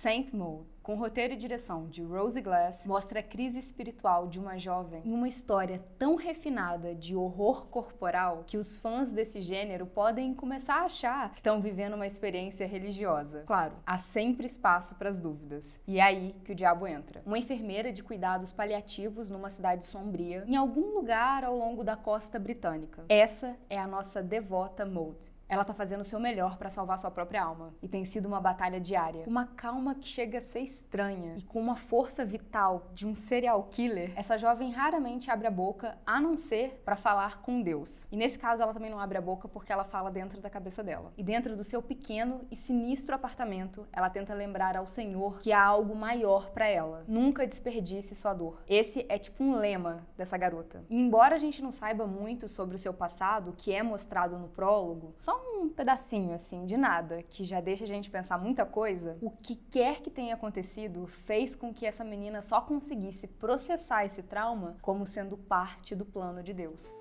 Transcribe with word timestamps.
Saint 0.00 0.32
Maud 0.32 0.64
com 0.88 0.94
roteiro 0.94 1.34
e 1.34 1.36
direção 1.36 1.86
de 1.86 2.02
Rose 2.02 2.40
Glass, 2.40 2.86
mostra 2.86 3.20
a 3.20 3.22
crise 3.22 3.58
espiritual 3.58 4.26
de 4.26 4.38
uma 4.38 4.56
jovem 4.56 5.02
em 5.04 5.12
uma 5.12 5.28
história 5.28 5.84
tão 5.98 6.14
refinada 6.14 6.94
de 6.94 7.14
horror 7.14 7.66
corporal 7.66 8.42
que 8.46 8.56
os 8.56 8.78
fãs 8.78 9.10
desse 9.10 9.42
gênero 9.42 9.84
podem 9.84 10.32
começar 10.32 10.76
a 10.76 10.84
achar 10.86 11.32
que 11.32 11.40
estão 11.40 11.60
vivendo 11.60 11.92
uma 11.92 12.06
experiência 12.06 12.66
religiosa. 12.66 13.42
Claro, 13.46 13.74
há 13.84 13.98
sempre 13.98 14.46
espaço 14.46 14.94
para 14.94 15.10
as 15.10 15.20
dúvidas. 15.20 15.78
E 15.86 15.98
é 15.98 16.02
aí 16.02 16.34
que 16.42 16.52
o 16.52 16.54
diabo 16.54 16.86
entra. 16.86 17.20
Uma 17.26 17.38
enfermeira 17.38 17.92
de 17.92 18.02
cuidados 18.02 18.50
paliativos 18.50 19.28
numa 19.28 19.50
cidade 19.50 19.84
sombria, 19.84 20.42
em 20.46 20.56
algum 20.56 20.94
lugar 20.94 21.44
ao 21.44 21.54
longo 21.54 21.84
da 21.84 21.96
costa 21.96 22.38
britânica. 22.38 23.04
Essa 23.10 23.58
é 23.68 23.78
a 23.78 23.86
nossa 23.86 24.22
devota 24.22 24.86
Maud. 24.86 25.18
Ela 25.48 25.64
tá 25.64 25.72
fazendo 25.72 26.00
o 26.00 26.04
seu 26.04 26.20
melhor 26.20 26.58
para 26.58 26.68
salvar 26.68 26.98
sua 26.98 27.10
própria 27.10 27.42
alma. 27.42 27.72
E 27.80 27.88
tem 27.88 28.04
sido 28.04 28.26
uma 28.26 28.40
batalha 28.40 28.78
diária. 28.78 29.24
Uma 29.26 29.46
calma 29.46 29.94
que 29.94 30.06
chega 30.06 30.38
a 30.38 30.42
ser 30.42 30.60
estranha 30.60 31.36
e 31.38 31.42
com 31.42 31.58
uma 31.58 31.74
força 31.74 32.22
vital 32.22 32.90
de 32.92 33.06
um 33.06 33.14
serial 33.14 33.62
killer, 33.70 34.12
essa 34.14 34.36
jovem 34.36 34.70
raramente 34.70 35.30
abre 35.30 35.46
a 35.46 35.50
boca 35.50 35.96
a 36.04 36.20
não 36.20 36.36
ser 36.36 36.82
para 36.84 36.96
falar 36.96 37.40
com 37.40 37.62
Deus. 37.62 38.06
E 38.12 38.16
nesse 38.16 38.38
caso 38.38 38.62
ela 38.62 38.74
também 38.74 38.90
não 38.90 39.00
abre 39.00 39.16
a 39.16 39.22
boca 39.22 39.48
porque 39.48 39.72
ela 39.72 39.84
fala 39.84 40.10
dentro 40.10 40.38
da 40.40 40.50
cabeça 40.50 40.84
dela. 40.84 41.14
E 41.16 41.22
dentro 41.22 41.56
do 41.56 41.64
seu 41.64 41.80
pequeno 41.80 42.42
e 42.50 42.56
sinistro 42.56 43.14
apartamento, 43.14 43.86
ela 43.90 44.10
tenta 44.10 44.34
lembrar 44.34 44.76
ao 44.76 44.86
Senhor 44.86 45.38
que 45.38 45.50
há 45.50 45.64
algo 45.64 45.96
maior 45.96 46.50
para 46.50 46.66
ela. 46.66 47.04
Nunca 47.08 47.46
desperdice 47.46 48.14
sua 48.14 48.34
dor. 48.34 48.62
Esse 48.68 49.06
é 49.08 49.18
tipo 49.18 49.42
um 49.42 49.56
lema 49.56 50.06
dessa 50.14 50.36
garota. 50.36 50.84
E 50.90 50.96
embora 50.96 51.36
a 51.36 51.38
gente 51.38 51.62
não 51.62 51.72
saiba 51.72 52.06
muito 52.06 52.48
sobre 52.48 52.76
o 52.76 52.78
seu 52.78 52.92
passado, 52.92 53.54
que 53.56 53.72
é 53.72 53.82
mostrado 53.82 54.38
no 54.38 54.48
prólogo, 54.48 55.14
só 55.16 55.37
um 55.38 55.68
pedacinho 55.68 56.34
assim 56.34 56.66
de 56.66 56.76
nada, 56.76 57.22
que 57.22 57.44
já 57.44 57.60
deixa 57.60 57.84
a 57.84 57.86
gente 57.86 58.10
pensar 58.10 58.38
muita 58.38 58.64
coisa, 58.64 59.16
o 59.20 59.30
que 59.30 59.54
quer 59.54 60.00
que 60.00 60.10
tenha 60.10 60.34
acontecido 60.34 61.06
fez 61.26 61.54
com 61.54 61.72
que 61.72 61.86
essa 61.86 62.04
menina 62.04 62.42
só 62.42 62.60
conseguisse 62.60 63.26
processar 63.26 64.04
esse 64.04 64.22
trauma 64.22 64.76
como 64.82 65.06
sendo 65.06 65.36
parte 65.36 65.94
do 65.94 66.04
plano 66.04 66.42
de 66.42 66.52
Deus. 66.52 66.96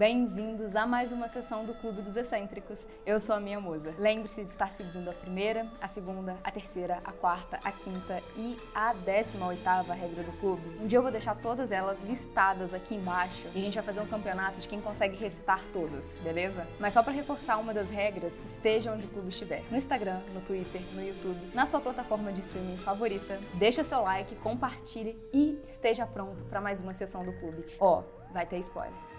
Bem-vindos 0.00 0.76
a 0.76 0.86
mais 0.86 1.12
uma 1.12 1.28
sessão 1.28 1.66
do 1.66 1.74
Clube 1.74 2.00
dos 2.00 2.16
Excêntricos. 2.16 2.86
Eu 3.04 3.20
sou 3.20 3.34
a 3.34 3.38
minha 3.38 3.60
musa. 3.60 3.94
Lembre-se 3.98 4.44
de 4.44 4.50
estar 4.50 4.72
seguindo 4.72 5.10
a 5.10 5.12
primeira, 5.12 5.70
a 5.78 5.86
segunda, 5.88 6.38
a 6.42 6.50
terceira, 6.50 7.02
a 7.04 7.12
quarta, 7.12 7.60
a 7.62 7.70
quinta 7.70 8.22
e 8.34 8.56
a 8.74 8.94
décima 8.94 9.48
oitava 9.48 9.92
regra 9.92 10.22
do 10.22 10.32
clube. 10.40 10.62
Um 10.80 10.86
dia 10.86 10.96
eu 10.96 11.02
vou 11.02 11.10
deixar 11.10 11.34
todas 11.34 11.70
elas 11.70 12.02
listadas 12.02 12.72
aqui 12.72 12.94
embaixo 12.94 13.46
e 13.54 13.58
a 13.58 13.60
gente 13.60 13.74
vai 13.74 13.82
fazer 13.82 14.00
um 14.00 14.06
campeonato 14.06 14.58
de 14.58 14.68
quem 14.68 14.80
consegue 14.80 15.18
recitar 15.18 15.60
todas, 15.70 16.18
beleza? 16.24 16.66
Mas 16.78 16.94
só 16.94 17.02
para 17.02 17.12
reforçar 17.12 17.58
uma 17.58 17.74
das 17.74 17.90
regras, 17.90 18.32
esteja 18.46 18.94
onde 18.94 19.04
o 19.04 19.08
clube 19.10 19.28
estiver. 19.28 19.62
No 19.70 19.76
Instagram, 19.76 20.22
no 20.32 20.40
Twitter, 20.40 20.80
no 20.94 21.06
YouTube, 21.06 21.38
na 21.52 21.66
sua 21.66 21.78
plataforma 21.78 22.32
de 22.32 22.40
streaming 22.40 22.78
favorita. 22.78 23.38
Deixa 23.52 23.84
seu 23.84 24.00
like, 24.00 24.34
compartilhe 24.36 25.14
e 25.30 25.62
esteja 25.68 26.06
pronto 26.06 26.42
para 26.44 26.58
mais 26.58 26.80
uma 26.80 26.94
sessão 26.94 27.22
do 27.22 27.34
clube. 27.34 27.66
Ó, 27.78 27.98
oh, 28.00 28.32
vai 28.32 28.46
ter 28.46 28.56
spoiler. 28.60 29.10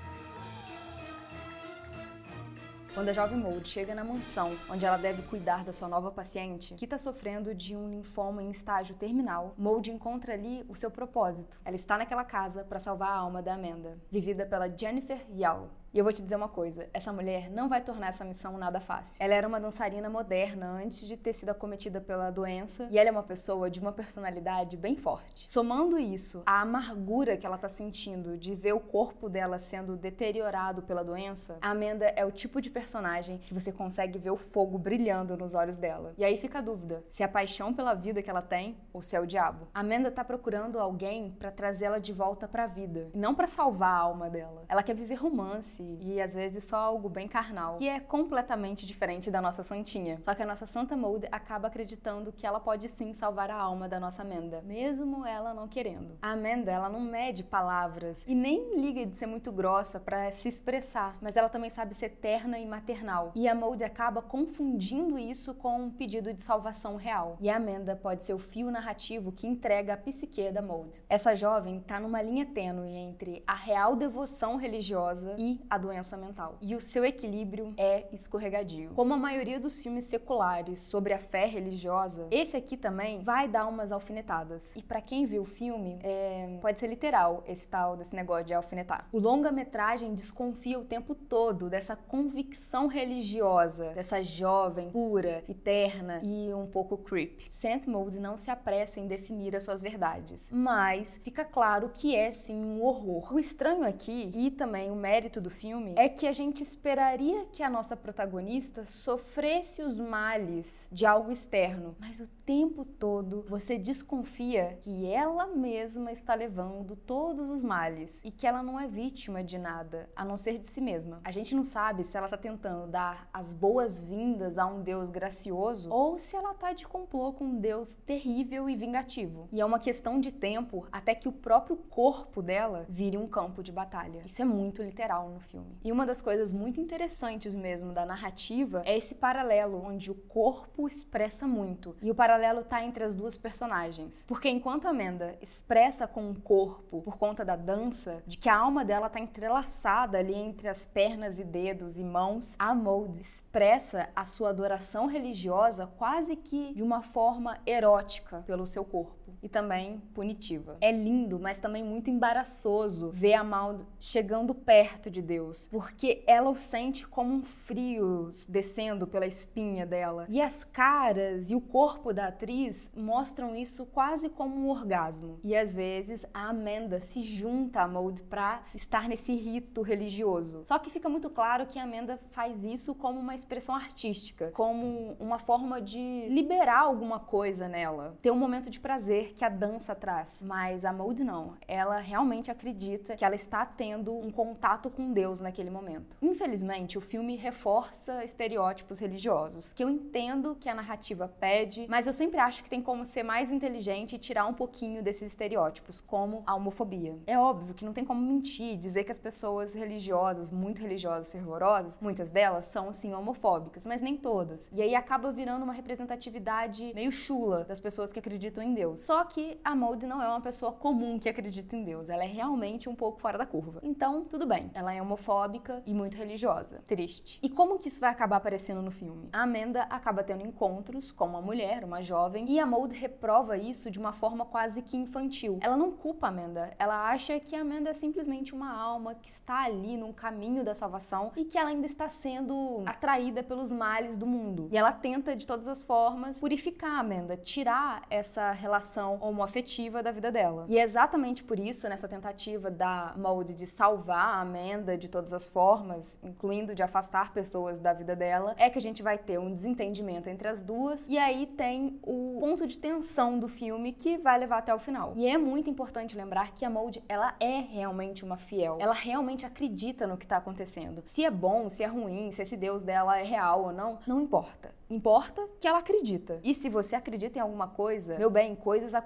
Quando 2.93 3.07
a 3.07 3.13
jovem 3.13 3.39
Maud 3.39 3.65
chega 3.69 3.95
na 3.95 4.03
mansão 4.03 4.51
onde 4.69 4.85
ela 4.85 4.97
deve 4.97 5.21
cuidar 5.21 5.63
da 5.63 5.71
sua 5.71 5.87
nova 5.87 6.11
paciente, 6.11 6.73
que 6.75 6.83
está 6.83 6.97
sofrendo 6.97 7.55
de 7.55 7.73
um 7.73 7.89
linfoma 7.89 8.43
em 8.43 8.51
estágio 8.51 8.95
terminal, 8.95 9.55
Maud 9.57 9.89
encontra 9.89 10.33
ali 10.33 10.65
o 10.67 10.75
seu 10.75 10.91
propósito. 10.91 11.57
Ela 11.63 11.77
está 11.77 11.97
naquela 11.97 12.25
casa 12.25 12.65
para 12.65 12.79
salvar 12.79 13.11
a 13.11 13.15
alma 13.15 13.41
da 13.41 13.53
Amanda, 13.53 13.97
vivida 14.11 14.45
pela 14.45 14.67
Jennifer 14.67 15.25
Yao. 15.33 15.69
E 15.93 15.97
eu 15.97 16.05
vou 16.05 16.13
te 16.13 16.21
dizer 16.21 16.37
uma 16.37 16.47
coisa: 16.47 16.87
essa 16.93 17.11
mulher 17.11 17.49
não 17.49 17.67
vai 17.67 17.81
tornar 17.81 18.07
essa 18.07 18.23
missão 18.23 18.57
nada 18.57 18.79
fácil. 18.79 19.21
Ela 19.21 19.35
era 19.35 19.45
uma 19.45 19.59
dançarina 19.59 20.09
moderna 20.09 20.71
antes 20.71 21.05
de 21.05 21.17
ter 21.17 21.33
sido 21.33 21.49
acometida 21.49 21.99
pela 21.99 22.31
doença, 22.31 22.87
e 22.89 22.97
ela 22.97 23.09
é 23.09 23.11
uma 23.11 23.23
pessoa 23.23 23.69
de 23.69 23.79
uma 23.79 23.91
personalidade 23.91 24.77
bem 24.77 24.95
forte. 24.95 25.49
Somando 25.51 25.99
isso 25.99 26.43
à 26.45 26.61
amargura 26.61 27.35
que 27.35 27.45
ela 27.45 27.57
tá 27.57 27.67
sentindo 27.67 28.37
de 28.37 28.55
ver 28.55 28.71
o 28.71 28.79
corpo 28.79 29.27
dela 29.27 29.59
sendo 29.59 29.97
deteriorado 29.97 30.81
pela 30.81 31.03
doença, 31.03 31.57
a 31.61 31.71
Amanda 31.71 32.05
é 32.05 32.23
o 32.25 32.31
tipo 32.31 32.61
de 32.61 32.69
personagem 32.69 33.39
que 33.39 33.53
você 33.53 33.71
consegue 33.71 34.17
ver 34.17 34.31
o 34.31 34.37
fogo 34.37 34.77
brilhando 34.77 35.35
nos 35.35 35.53
olhos 35.53 35.75
dela. 35.75 36.13
E 36.17 36.23
aí 36.23 36.37
fica 36.37 36.59
a 36.59 36.61
dúvida: 36.61 37.03
se 37.09 37.21
é 37.21 37.25
a 37.25 37.29
paixão 37.29 37.73
pela 37.73 37.93
vida 37.93 38.23
que 38.23 38.29
ela 38.29 38.41
tem 38.41 38.77
ou 38.93 39.03
se 39.03 39.13
é 39.13 39.19
o 39.19 39.27
diabo. 39.27 39.67
A 39.73 39.81
Amanda 39.81 40.09
tá 40.09 40.23
procurando 40.23 40.79
alguém 40.79 41.31
para 41.37 41.51
trazê-la 41.51 41.99
de 41.99 42.13
volta 42.13 42.47
para 42.47 42.63
a 42.63 42.67
vida, 42.67 43.09
não 43.13 43.35
para 43.35 43.45
salvar 43.45 43.93
a 43.93 43.99
alma 43.99 44.29
dela. 44.29 44.63
Ela 44.69 44.83
quer 44.83 44.95
viver 44.95 45.15
romance 45.15 45.80
e 46.01 46.21
às 46.21 46.33
vezes 46.33 46.63
só 46.63 46.77
algo 46.77 47.09
bem 47.09 47.27
carnal, 47.27 47.77
e 47.79 47.87
é 47.87 47.99
completamente 47.99 48.85
diferente 48.85 49.31
da 49.31 49.41
nossa 49.41 49.63
santinha. 49.63 50.19
Só 50.23 50.33
que 50.33 50.43
a 50.43 50.45
nossa 50.45 50.65
Santa 50.65 50.95
Mold 50.95 51.27
acaba 51.31 51.67
acreditando 51.67 52.31
que 52.31 52.45
ela 52.45 52.59
pode 52.59 52.87
sim 52.89 53.13
salvar 53.13 53.49
a 53.49 53.55
alma 53.55 53.87
da 53.87 53.99
nossa 53.99 54.21
Amanda, 54.21 54.61
mesmo 54.61 55.25
ela 55.25 55.53
não 55.53 55.67
querendo. 55.67 56.17
A 56.21 56.31
Amanda, 56.31 56.71
ela 56.71 56.89
não 56.89 56.99
mede 56.99 57.43
palavras 57.43 58.25
e 58.27 58.35
nem 58.35 58.79
liga 58.79 59.05
de 59.05 59.15
ser 59.15 59.25
muito 59.25 59.51
grossa 59.51 59.99
para 59.99 60.31
se 60.31 60.49
expressar, 60.49 61.17
mas 61.21 61.35
ela 61.35 61.49
também 61.49 61.69
sabe 61.69 61.95
ser 61.95 62.09
terna 62.09 62.59
e 62.59 62.65
maternal. 62.65 63.31
E 63.35 63.47
a 63.47 63.55
Mold 63.55 63.83
acaba 63.83 64.21
confundindo 64.21 65.17
isso 65.17 65.55
com 65.55 65.83
um 65.83 65.89
pedido 65.89 66.33
de 66.33 66.41
salvação 66.41 66.95
real. 66.95 67.37
E 67.39 67.49
a 67.49 67.57
Amanda 67.57 67.95
pode 67.95 68.23
ser 68.23 68.33
o 68.33 68.39
fio 68.39 68.69
narrativo 68.71 69.31
que 69.31 69.47
entrega 69.47 69.93
a 69.93 69.97
psique 69.97 70.51
da 70.51 70.61
Mold. 70.61 71.01
Essa 71.09 71.35
jovem 71.35 71.79
tá 71.79 71.99
numa 71.99 72.21
linha 72.21 72.45
tênue 72.45 72.95
entre 72.95 73.43
a 73.45 73.55
real 73.55 73.95
devoção 73.95 74.55
religiosa 74.55 75.35
e 75.37 75.59
a 75.71 75.77
doença 75.77 76.17
mental. 76.17 76.57
E 76.61 76.75
o 76.75 76.81
seu 76.81 77.05
equilíbrio 77.05 77.73
é 77.77 78.05
escorregadio. 78.11 78.91
Como 78.93 79.13
a 79.13 79.17
maioria 79.17 79.57
dos 79.57 79.81
filmes 79.81 80.03
seculares 80.03 80.81
sobre 80.81 81.13
a 81.13 81.17
fé 81.17 81.45
religiosa, 81.45 82.27
esse 82.29 82.57
aqui 82.57 82.75
também 82.75 83.23
vai 83.23 83.47
dar 83.47 83.67
umas 83.67 83.93
alfinetadas. 83.93 84.75
E 84.75 84.83
para 84.83 84.99
quem 84.99 85.25
viu 85.25 85.43
o 85.43 85.45
filme, 85.45 85.97
é... 86.03 86.57
pode 86.61 86.77
ser 86.77 86.87
literal 86.87 87.41
esse 87.47 87.69
tal 87.69 87.95
desse 87.95 88.13
negócio 88.13 88.43
de 88.43 88.53
alfinetar. 88.53 89.07
O 89.13 89.19
longa-metragem 89.19 90.13
desconfia 90.13 90.77
o 90.77 90.83
tempo 90.83 91.15
todo 91.15 91.69
dessa 91.69 91.95
convicção 91.95 92.87
religiosa, 92.87 93.91
dessa 93.93 94.21
jovem, 94.21 94.89
pura, 94.91 95.41
eterna 95.47 96.19
e 96.21 96.53
um 96.53 96.67
pouco 96.67 96.97
creep. 96.97 97.47
Saint 97.49 97.87
Maud 97.87 98.19
não 98.19 98.35
se 98.35 98.51
apressa 98.51 98.99
em 98.99 99.07
definir 99.07 99.55
as 99.55 99.63
suas 99.63 99.81
verdades, 99.81 100.51
mas 100.51 101.21
fica 101.23 101.45
claro 101.45 101.91
que 101.93 102.13
é 102.13 102.29
sim 102.29 102.61
um 102.61 102.83
horror. 102.83 103.33
O 103.33 103.39
estranho 103.39 103.85
aqui, 103.85 104.29
e 104.33 104.51
também 104.51 104.91
o 104.91 104.95
mérito 104.95 105.39
do 105.39 105.49
filme 105.61 105.93
é 105.95 106.09
que 106.09 106.27
a 106.27 106.33
gente 106.33 106.63
esperaria 106.63 107.45
que 107.53 107.61
a 107.61 107.69
nossa 107.69 107.95
protagonista 107.95 108.83
sofresse 108.87 109.83
os 109.83 109.99
males 109.99 110.87
de 110.91 111.05
algo 111.05 111.31
externo, 111.31 111.95
mas 111.99 112.19
o 112.19 112.27
tempo 112.51 112.83
todo 112.83 113.45
você 113.47 113.77
desconfia 113.77 114.77
que 114.81 115.05
ela 115.05 115.47
mesma 115.47 116.11
está 116.11 116.35
levando 116.35 116.97
todos 116.97 117.49
os 117.49 117.63
males 117.63 118.21
e 118.25 118.29
que 118.29 118.45
ela 118.45 118.61
não 118.61 118.77
é 118.77 118.89
vítima 118.89 119.41
de 119.41 119.57
nada, 119.57 120.09
a 120.13 120.25
não 120.25 120.35
ser 120.35 120.59
de 120.59 120.67
si 120.67 120.81
mesma. 120.81 121.21
A 121.23 121.31
gente 121.31 121.55
não 121.55 121.63
sabe 121.63 122.03
se 122.03 122.17
ela 122.17 122.27
está 122.27 122.35
tentando 122.35 122.91
dar 122.91 123.29
as 123.33 123.53
boas-vindas 123.53 124.57
a 124.57 124.65
um 124.65 124.81
Deus 124.81 125.09
gracioso 125.09 125.89
ou 125.93 126.19
se 126.19 126.35
ela 126.35 126.51
está 126.51 126.73
de 126.73 126.85
complô 126.85 127.31
com 127.31 127.45
um 127.45 127.57
Deus 127.57 127.95
terrível 127.95 128.69
e 128.69 128.75
vingativo. 128.75 129.47
E 129.49 129.61
é 129.61 129.65
uma 129.65 129.79
questão 129.79 130.19
de 130.19 130.33
tempo 130.33 130.85
até 130.91 131.15
que 131.15 131.29
o 131.29 131.31
próprio 131.31 131.77
corpo 131.77 132.41
dela 132.41 132.85
vire 132.89 133.17
um 133.17 133.29
campo 133.29 133.63
de 133.63 133.71
batalha. 133.71 134.23
Isso 134.25 134.41
é 134.41 134.45
muito 134.45 134.83
literal 134.83 135.29
no 135.29 135.39
filme. 135.39 135.79
E 135.85 135.89
uma 135.89 136.05
das 136.05 136.19
coisas 136.19 136.51
muito 136.51 136.81
interessantes 136.81 137.55
mesmo 137.55 137.93
da 137.93 138.05
narrativa 138.05 138.81
é 138.85 138.97
esse 138.97 139.15
paralelo 139.15 139.81
onde 139.81 140.11
o 140.11 140.15
corpo 140.15 140.85
expressa 140.85 141.47
muito. 141.47 141.95
E 142.01 142.11
o 142.11 142.15
paralelo 142.15 142.40
tá 142.63 142.83
entre 142.83 143.03
as 143.03 143.15
duas 143.15 143.37
personagens. 143.37 144.25
Porque 144.27 144.49
enquanto 144.49 144.87
Amanda 144.87 145.35
expressa 145.41 146.07
com 146.07 146.31
o 146.31 146.39
corpo 146.39 147.01
por 147.01 147.17
conta 147.17 147.43
da 147.45 147.55
dança, 147.55 148.23
de 148.25 148.37
que 148.37 148.49
a 148.49 148.57
alma 148.57 148.83
dela 148.83 149.09
tá 149.09 149.19
entrelaçada 149.19 150.17
ali 150.17 150.35
entre 150.35 150.67
as 150.67 150.85
pernas 150.85 151.39
e 151.39 151.43
dedos 151.43 151.97
e 151.97 152.03
mãos, 152.03 152.55
a 152.59 152.73
Maud 152.73 153.19
expressa 153.19 154.09
a 154.15 154.25
sua 154.25 154.49
adoração 154.49 155.05
religiosa 155.05 155.87
quase 155.97 156.35
que 156.35 156.73
de 156.73 156.83
uma 156.83 157.01
forma 157.01 157.59
erótica 157.65 158.43
pelo 158.45 158.65
seu 158.65 158.83
corpo 158.83 159.20
e 159.41 159.49
também 159.49 160.01
punitiva. 160.13 160.77
É 160.81 160.91
lindo, 160.91 161.39
mas 161.39 161.59
também 161.59 161.83
muito 161.83 162.09
embaraçoso 162.09 163.09
ver 163.11 163.33
a 163.33 163.43
Mal 163.43 163.81
chegando 163.99 164.53
perto 164.53 165.09
de 165.09 165.21
Deus, 165.21 165.67
porque 165.67 166.23
ela 166.27 166.49
o 166.49 166.55
sente 166.55 167.07
como 167.07 167.33
um 167.33 167.43
frio 167.43 168.31
descendo 168.47 169.07
pela 169.07 169.25
espinha 169.25 169.85
dela. 169.85 170.25
E 170.29 170.41
as 170.41 170.63
caras 170.63 171.51
e 171.51 171.55
o 171.55 171.61
corpo 171.61 172.13
da 172.13 172.27
atriz 172.27 172.91
mostram 172.95 173.55
isso 173.55 173.85
quase 173.85 174.29
como 174.29 174.55
um 174.55 174.69
orgasmo. 174.69 175.39
E 175.43 175.55
às 175.55 175.75
vezes 175.75 176.25
a 176.33 176.49
Amanda 176.49 176.99
se 176.99 177.21
junta 177.23 177.81
a 177.81 177.87
Maud 177.87 178.23
para 178.23 178.63
estar 178.73 179.07
nesse 179.07 179.35
rito 179.35 179.81
religioso. 179.81 180.61
Só 180.65 180.77
que 180.77 180.89
fica 180.89 181.09
muito 181.09 181.29
claro 181.29 181.65
que 181.65 181.79
a 181.79 181.83
Amanda 181.83 182.19
faz 182.31 182.63
isso 182.63 182.93
como 182.95 183.19
uma 183.19 183.35
expressão 183.35 183.75
artística, 183.75 184.51
como 184.51 185.15
uma 185.19 185.39
forma 185.39 185.81
de 185.81 186.27
liberar 186.29 186.81
alguma 186.81 187.19
coisa 187.19 187.67
nela, 187.67 188.17
ter 188.21 188.31
um 188.31 188.37
momento 188.37 188.69
de 188.69 188.79
prazer 188.79 189.30
que 189.31 189.45
a 189.45 189.49
dança 189.49 189.95
traz. 189.95 190.41
Mas 190.41 190.85
a 190.85 190.93
Maud 190.93 191.23
não. 191.23 191.55
Ela 191.67 191.99
realmente 191.99 192.51
acredita 192.51 193.15
que 193.15 193.25
ela 193.25 193.35
está 193.35 193.65
tendo 193.65 194.13
um 194.13 194.31
contato 194.31 194.89
com 194.89 195.11
Deus 195.11 195.41
naquele 195.41 195.69
momento. 195.69 196.17
Infelizmente, 196.21 196.97
o 196.97 197.01
filme 197.01 197.35
reforça 197.35 198.23
estereótipos 198.23 198.99
religiosos, 198.99 199.73
que 199.73 199.83
eu 199.83 199.89
entendo 199.89 200.55
que 200.59 200.69
a 200.69 200.75
narrativa 200.75 201.27
pede, 201.27 201.85
mas 201.89 202.07
eu 202.07 202.13
sempre 202.13 202.39
acho 202.39 202.63
que 202.63 202.69
tem 202.69 202.81
como 202.81 203.05
ser 203.05 203.23
mais 203.23 203.51
inteligente 203.51 204.15
e 204.15 204.19
tirar 204.19 204.45
um 204.45 204.53
pouquinho 204.53 205.03
desses 205.03 205.23
estereótipos, 205.23 206.01
como 206.01 206.43
a 206.45 206.55
homofobia. 206.55 207.17
É 207.25 207.37
óbvio 207.37 207.73
que 207.73 207.85
não 207.85 207.93
tem 207.93 208.05
como 208.05 208.21
mentir, 208.21 208.77
dizer 208.77 209.03
que 209.03 209.11
as 209.11 209.17
pessoas 209.17 209.73
religiosas, 209.75 210.51
muito 210.51 210.81
religiosas, 210.81 211.29
fervorosas, 211.29 211.99
muitas 211.99 212.31
delas 212.31 212.65
são 212.65 212.93
sim 212.93 213.13
homofóbicas, 213.13 213.85
mas 213.85 214.01
nem 214.01 214.17
todas. 214.17 214.71
E 214.73 214.81
aí 214.81 214.95
acaba 214.95 215.31
virando 215.31 215.63
uma 215.63 215.73
representatividade 215.73 216.91
meio 216.93 217.11
chula 217.11 217.63
das 217.63 217.79
pessoas 217.79 218.11
que 218.11 218.19
acreditam 218.19 218.63
em 218.63 218.73
Deus. 218.73 219.01
Só 219.01 219.20
que 219.25 219.59
a 219.63 219.75
Maud 219.75 220.05
não 220.05 220.21
é 220.21 220.27
uma 220.27 220.41
pessoa 220.41 220.71
comum 220.71 221.19
que 221.19 221.29
acredita 221.29 221.75
em 221.75 221.83
Deus, 221.83 222.09
ela 222.09 222.23
é 222.23 222.27
realmente 222.27 222.89
um 222.89 222.95
pouco 222.95 223.19
fora 223.19 223.37
da 223.37 223.45
curva. 223.45 223.79
Então, 223.83 224.25
tudo 224.25 224.45
bem, 224.45 224.69
ela 224.73 224.93
é 224.93 225.01
homofóbica 225.01 225.81
e 225.85 225.93
muito 225.93 226.17
religiosa. 226.17 226.83
Triste. 226.87 227.39
E 227.41 227.49
como 227.49 227.79
que 227.79 227.87
isso 227.87 227.99
vai 227.99 228.09
acabar 228.09 228.37
aparecendo 228.37 228.81
no 228.81 228.91
filme? 228.91 229.29
A 229.33 229.43
Amanda 229.43 229.83
acaba 229.83 230.23
tendo 230.23 230.45
encontros 230.45 231.11
com 231.11 231.25
uma 231.25 231.41
mulher, 231.41 231.83
uma 231.83 232.01
jovem, 232.01 232.45
e 232.49 232.59
a 232.59 232.65
Maud 232.65 232.93
reprova 232.93 233.57
isso 233.57 233.91
de 233.91 233.99
uma 233.99 234.13
forma 234.13 234.45
quase 234.45 234.81
que 234.81 234.97
infantil. 234.97 235.57
Ela 235.61 235.77
não 235.77 235.91
culpa 235.91 236.27
a 236.27 236.29
Amanda, 236.29 236.69
ela 236.77 237.09
acha 237.09 237.39
que 237.39 237.55
a 237.55 237.61
Amanda 237.61 237.89
é 237.89 237.93
simplesmente 237.93 238.53
uma 238.53 238.73
alma 238.73 239.15
que 239.15 239.29
está 239.29 239.63
ali 239.63 239.97
num 239.97 240.13
caminho 240.13 240.63
da 240.63 240.73
salvação 240.73 241.31
e 241.35 241.45
que 241.45 241.57
ela 241.57 241.69
ainda 241.69 241.85
está 241.85 242.09
sendo 242.09 242.83
atraída 242.85 243.43
pelos 243.43 243.71
males 243.71 244.17
do 244.17 244.25
mundo. 244.25 244.67
E 244.71 244.77
ela 244.77 244.91
tenta 244.91 245.35
de 245.35 245.45
todas 245.45 245.67
as 245.67 245.83
formas 245.83 246.39
purificar 246.39 246.91
a 246.91 246.99
Amanda, 246.99 247.37
tirar 247.37 248.03
essa 248.09 248.51
relação 248.51 249.10
homoafetiva 249.19 250.01
da 250.03 250.11
vida 250.11 250.31
dela. 250.31 250.65
E 250.69 250.77
é 250.77 250.81
exatamente 250.81 251.43
por 251.43 251.59
isso, 251.59 251.87
nessa 251.89 252.07
tentativa 252.07 252.69
da 252.69 253.13
Maud 253.17 253.53
de 253.53 253.65
salvar 253.65 254.35
a 254.35 254.41
Amanda 254.41 254.97
de 254.97 255.09
todas 255.09 255.33
as 255.33 255.47
formas, 255.47 256.19
incluindo 256.23 256.75
de 256.75 256.83
afastar 256.83 257.33
pessoas 257.33 257.79
da 257.79 257.93
vida 257.93 258.15
dela, 258.15 258.55
é 258.57 258.69
que 258.69 258.77
a 258.77 258.81
gente 258.81 259.01
vai 259.03 259.17
ter 259.17 259.39
um 259.39 259.51
desentendimento 259.51 260.29
entre 260.29 260.47
as 260.47 260.61
duas 260.61 261.07
e 261.07 261.17
aí 261.17 261.45
tem 261.45 261.99
o 262.03 262.37
ponto 262.39 262.67
de 262.67 262.77
tensão 262.77 263.39
do 263.39 263.47
filme 263.47 263.91
que 263.91 264.17
vai 264.17 264.39
levar 264.39 264.59
até 264.59 264.73
o 264.73 264.79
final. 264.79 265.13
E 265.15 265.27
é 265.27 265.37
muito 265.37 265.69
importante 265.69 266.15
lembrar 266.15 266.51
que 266.51 266.65
a 266.65 266.69
Maud, 266.69 267.03
ela 267.07 267.35
é 267.39 267.59
realmente 267.59 268.23
uma 268.23 268.37
fiel. 268.37 268.77
Ela 268.79 268.93
realmente 268.93 269.45
acredita 269.45 270.07
no 270.07 270.17
que 270.17 270.25
está 270.25 270.37
acontecendo. 270.37 271.01
Se 271.05 271.23
é 271.25 271.31
bom, 271.31 271.69
se 271.69 271.83
é 271.83 271.87
ruim, 271.87 272.31
se 272.31 272.41
esse 272.41 272.57
Deus 272.57 272.83
dela 272.83 273.19
é 273.19 273.23
real 273.23 273.65
ou 273.65 273.73
não, 273.73 273.99
não 274.05 274.21
importa. 274.21 274.73
Importa 274.89 275.47
que 275.59 275.67
ela 275.67 275.79
acredita. 275.79 276.41
E 276.43 276.53
se 276.53 276.67
você 276.67 276.97
acredita 276.97 277.39
em 277.39 277.41
alguma 277.41 277.67
coisa, 277.67 278.17
meu 278.17 278.29
bem, 278.29 278.53
coisas 278.55 278.93
acontecem. 278.93 279.00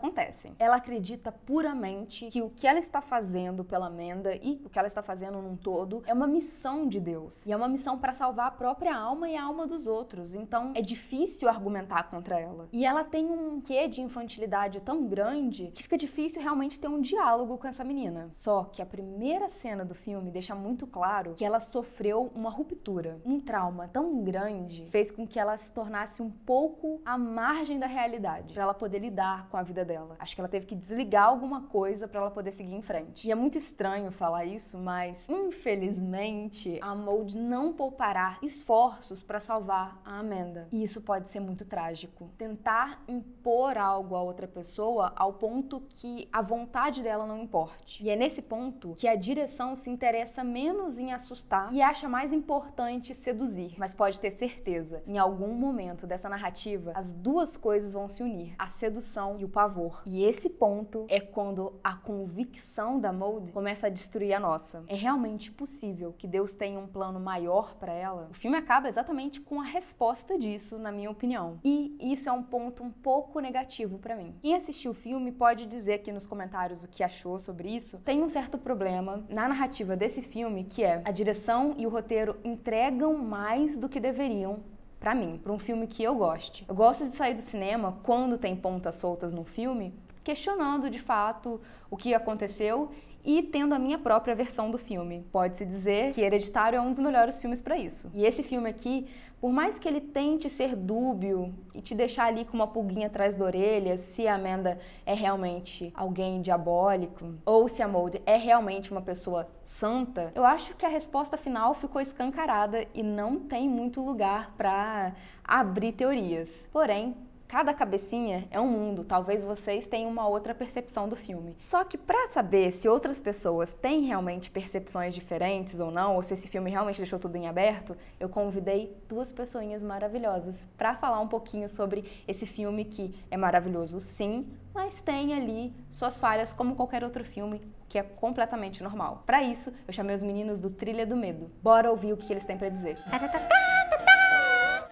Ela 0.60 0.78
acredita 0.78 1.32
puramente 1.32 2.30
que 2.30 2.42
o 2.42 2.50
que 2.50 2.68
ela 2.68 2.80
está 2.80 3.02
fazendo 3.02 3.64
pela 3.64 3.88
Amanda 3.88 4.36
e 4.36 4.62
o 4.66 4.70
que 4.70 4.78
ela 4.78 4.88
está 4.88 5.02
fazendo 5.02 5.42
num 5.42 5.56
todo 5.56 6.04
é 6.06 6.14
uma 6.14 6.28
missão 6.28 6.88
de 6.88 7.00
Deus. 7.00 7.46
E 7.46 7.52
é 7.52 7.58
uma 7.58 7.68
missão 7.68 7.98
para 7.98 8.14
salvar 8.14 8.48
a 8.48 8.52
própria 8.52 8.96
alma 8.96 9.30
e 9.30 9.36
a 9.36 9.44
alma 9.44 9.68
dos 9.68 9.88
outros. 9.88 10.36
Então 10.36 10.74
é 10.76 10.82
difícil 10.82 11.48
argumentar 11.48 12.04
contra 12.10 12.40
ela. 12.40 12.68
E 12.72 12.86
ela 12.86 13.04
tem 13.04 13.26
um 13.30 13.62
quê 13.62 13.88
de 13.88 14.02
infantilidade 14.02 14.82
tão 14.82 15.08
grande 15.08 15.72
que 15.74 15.84
fica 15.84 15.98
difícil 15.98 16.42
realmente 16.42 16.80
ter 16.80 16.88
um 16.88 17.02
diálogo 17.02 17.58
com 17.58 17.68
essa 17.68 17.84
menina. 17.84 18.28
Só 18.30 18.66
que 18.66 18.82
a 18.82 18.86
primeira 18.86 19.48
cena 19.50 19.86
do 19.86 19.96
filme 19.96 20.32
deixa 20.32 20.56
muito 20.56 20.86
claro 20.88 21.34
que 21.36 21.46
ela 21.46 21.60
sofreu 21.60 22.32
uma 22.36 22.50
ruptura, 22.50 23.22
um 23.26 23.40
trauma 23.40 23.88
tão 23.88 24.24
grande 24.24 24.88
fez 24.90 25.12
com 25.12 25.28
que 25.28 25.40
ela 25.40 25.58
se 25.58 25.72
tornasse 25.74 26.22
um 26.22 26.30
pouco 26.30 27.02
à 27.06 27.18
margem 27.18 27.80
da 27.80 27.88
realidade, 27.88 28.54
para 28.54 28.64
ela 28.64 28.74
poder 28.74 29.00
lidar 29.00 29.48
com 29.50 29.58
a 29.58 29.64
vida 29.64 29.85
dela. 29.86 30.16
Acho 30.20 30.36
que 30.36 30.42
ela 30.42 30.50
teve 30.50 30.66
que 30.66 30.76
desligar 30.76 31.26
alguma 31.26 31.62
coisa 31.68 32.08
para 32.08 32.20
ela 32.20 32.32
poder 32.32 32.52
seguir 32.52 32.74
em 32.74 32.82
frente. 32.82 33.28
E 33.28 33.32
é 33.32 33.36
muito 33.36 33.58
estranho 33.58 34.12
falar 34.12 34.46
isso, 34.46 34.78
mas 34.78 35.28
infelizmente 35.30 36.80
a 36.82 36.96
Maud 36.96 37.38
não 37.38 37.74
poupará 37.74 38.38
esforços 38.42 39.22
para 39.22 39.40
salvar 39.40 40.02
a 40.04 40.20
Amanda. 40.20 40.68
E 40.72 40.84
isso 40.84 41.02
pode 41.02 41.30
ser 41.30 41.40
muito 41.40 41.66
trágico. 41.66 42.30
Tentar 42.38 43.04
impor 43.08 43.78
algo 43.78 44.16
a 44.16 44.22
outra 44.22 44.48
pessoa 44.48 45.14
ao 45.16 45.34
ponto 45.34 45.82
que 45.90 46.28
a 46.32 46.42
vontade 46.42 47.04
dela 47.04 47.26
não 47.26 47.38
importe. 47.38 48.04
E 48.04 48.10
é 48.10 48.16
nesse 48.16 48.42
ponto 48.42 48.96
que 48.96 49.08
a 49.08 49.16
direção 49.16 49.76
se 49.76 49.90
interessa 49.90 50.44
menos 50.44 50.98
em 50.98 51.14
assustar 51.14 51.72
e 51.72 51.82
acha 51.82 52.10
mais 52.10 52.34
importante 52.34 53.14
seduzir. 53.14 53.76
Mas 53.78 53.94
pode 53.94 54.20
ter 54.20 54.32
certeza, 54.32 55.04
em 55.06 55.18
algum 55.18 55.54
momento 55.54 56.08
dessa 56.08 56.30
narrativa, 56.30 56.92
as 56.96 57.12
duas 57.12 57.56
coisas 57.58 57.92
vão 57.92 58.08
se 58.08 58.24
unir: 58.24 58.56
a 58.58 58.68
sedução 58.68 59.38
e 59.40 59.46
o 59.46 59.50
pavor. 59.50 59.65
E 60.06 60.24
esse 60.24 60.50
ponto 60.50 61.06
é 61.10 61.20
quando 61.20 61.80
a 61.84 61.96
convicção 61.96 63.00
da 63.00 63.12
Maud 63.12 63.52
começa 63.52 63.88
a 63.88 63.90
destruir 63.90 64.34
a 64.34 64.40
nossa. 64.40 64.84
É 64.88 64.96
realmente 64.96 65.52
possível 65.52 66.14
que 66.14 66.28
Deus 66.28 66.54
tenha 66.54 66.80
um 66.80 66.88
plano 66.88 67.20
maior 67.20 67.76
para 67.76 67.92
ela? 67.92 68.28
O 68.32 68.34
filme 68.34 68.58
acaba 68.58 68.88
exatamente 68.88 69.42
com 69.42 69.60
a 69.60 69.64
resposta 69.64 70.38
disso, 70.38 70.78
na 70.78 70.92
minha 70.92 71.10
opinião. 71.10 71.60
E 71.64 71.98
isso 72.00 72.30
é 72.30 72.32
um 72.32 72.44
ponto 72.44 72.84
um 72.84 72.92
pouco 72.92 73.40
negativo 73.40 73.98
para 73.98 74.16
mim. 74.16 74.36
Quem 74.42 74.56
assistiu 74.56 74.92
o 74.92 74.96
filme 74.96 75.32
pode 75.32 75.66
dizer 75.66 75.94
aqui 75.94 76.12
nos 76.12 76.28
comentários 76.28 76.84
o 76.84 76.88
que 76.88 77.04
achou 77.04 77.40
sobre 77.40 77.70
isso. 77.70 77.98
Tem 78.00 78.24
um 78.24 78.30
certo 78.30 78.58
problema 78.58 79.26
na 79.30 79.48
narrativa 79.48 79.96
desse 79.96 80.22
filme 80.22 80.64
que 80.64 80.84
é 80.84 81.02
a 81.04 81.12
direção 81.12 81.74
e 81.78 81.88
o 81.88 81.90
roteiro 81.90 82.38
entregam 82.44 83.18
mais 83.18 83.78
do 83.78 83.90
que 83.90 84.00
deveriam 84.00 84.75
para 85.06 85.14
mim, 85.14 85.38
para 85.38 85.54
um 85.54 85.60
filme 85.60 85.86
que 85.86 86.02
eu 86.02 86.16
goste. 86.16 86.66
Eu 86.68 86.74
gosto 86.74 87.06
de 87.08 87.12
sair 87.12 87.36
do 87.36 87.42
cinema 87.42 88.00
quando 88.02 88.40
tem 88.40 88.56
pontas 88.56 88.96
soltas 88.96 89.36
no 89.36 89.44
filme, 89.44 89.94
questionando 90.26 90.90
de 90.90 91.00
fato 91.00 91.62
o 91.90 91.96
que 91.96 92.14
aconteceu 92.14 92.90
e 93.24 93.42
tendo 93.42 93.74
a 93.74 93.80
minha 93.80 93.98
própria 93.98 94.36
versão 94.36 94.70
do 94.70 94.78
filme. 94.78 95.26
Pode-se 95.32 95.66
dizer 95.66 96.14
que 96.14 96.22
Hereditário 96.22 96.78
é 96.78 96.82
um 96.82 96.92
dos 96.92 97.00
melhores 97.00 97.40
filmes 97.40 97.62
para 97.62 97.78
isso. 97.78 98.12
E 98.14 98.26
esse 98.26 98.44
filme 98.44 98.70
aqui, 98.70 99.08
por 99.42 99.52
mais 99.52 99.80
que 99.80 99.88
ele 99.88 100.00
tente 100.02 100.50
ser 100.50 100.76
dúbio 100.76 101.54
e 101.74 101.82
te 101.82 101.96
deixar 101.96 102.26
ali 102.26 102.46
com 102.46 102.54
uma 102.54 102.68
pulguinha 102.68 103.08
atrás 103.08 103.36
da 103.36 103.46
orelha, 103.46 103.98
se 103.98 104.28
a 104.28 104.36
Amanda 104.36 104.80
é 105.06 105.14
realmente 105.14 105.92
alguém 105.96 106.42
diabólico 106.42 107.34
ou 107.46 107.68
se 107.68 107.82
a 107.82 107.88
Mold 107.88 108.22
é 108.26 108.38
realmente 108.38 108.92
uma 108.92 109.02
pessoa 109.02 109.48
santa, 109.64 110.32
eu 110.36 110.46
acho 110.46 110.76
que 110.76 110.86
a 110.86 110.90
resposta 110.90 111.36
final 111.36 111.74
ficou 111.74 112.02
escancarada 112.02 112.86
e 112.94 113.02
não 113.02 113.40
tem 113.40 113.68
muito 113.68 114.02
lugar 114.02 114.54
para 114.56 115.14
abrir 115.44 115.94
teorias. 115.94 116.68
Porém, 116.72 117.16
Cada 117.56 117.74
cabecinha 117.74 118.46
é 118.52 118.60
um 118.60 118.68
mundo, 118.68 119.06
talvez 119.06 119.46
vocês 119.46 119.88
tenham 119.88 120.12
uma 120.12 120.28
outra 120.28 120.54
percepção 120.54 121.08
do 121.08 121.16
filme. 121.16 121.56
Só 121.58 121.86
que 121.86 121.98
para 121.98 122.28
saber 122.28 122.70
se 122.70 122.90
outras 122.90 123.18
pessoas 123.18 123.72
têm 123.72 124.02
realmente 124.02 124.52
percepções 124.52 125.16
diferentes 125.16 125.80
ou 125.80 125.90
não, 125.90 126.18
ou 126.18 126.22
se 126.22 126.34
esse 126.34 126.50
filme 126.50 126.70
realmente 126.70 126.98
deixou 126.98 127.18
tudo 127.18 127.38
em 127.38 127.48
aberto, 127.48 127.96
eu 128.20 128.28
convidei 128.28 128.94
duas 129.08 129.32
pessoinhas 129.32 129.82
maravilhosas 129.82 130.68
para 130.78 130.96
falar 130.96 131.22
um 131.22 131.30
pouquinho 131.30 131.70
sobre 131.70 132.04
esse 132.28 132.46
filme 132.46 132.84
que 132.84 133.16
é 133.32 133.38
maravilhoso 133.38 134.02
sim, 134.02 134.46
mas 134.74 135.00
tem 135.00 135.34
ali 135.34 135.74
suas 135.90 136.20
falhas 136.20 136.52
como 136.52 136.76
qualquer 136.76 137.06
outro 137.06 137.24
filme 137.24 137.62
que 137.88 137.98
é 137.98 138.04
completamente 138.04 138.84
normal. 138.84 139.24
Para 139.26 139.42
isso, 139.42 139.74
eu 139.88 139.94
chamei 139.94 140.14
os 140.14 140.22
meninos 140.22 140.60
do 140.60 140.70
Trilha 140.70 141.06
do 141.06 141.16
Medo. 141.16 141.50
Bora 141.64 141.90
ouvir 141.90 142.12
o 142.12 142.18
que 142.18 142.34
eles 142.34 142.44
têm 142.44 142.58
para 142.58 142.68
dizer. 142.68 142.98
Tá, 143.10 143.18
tá, 143.18 143.30
tá, 143.30 143.40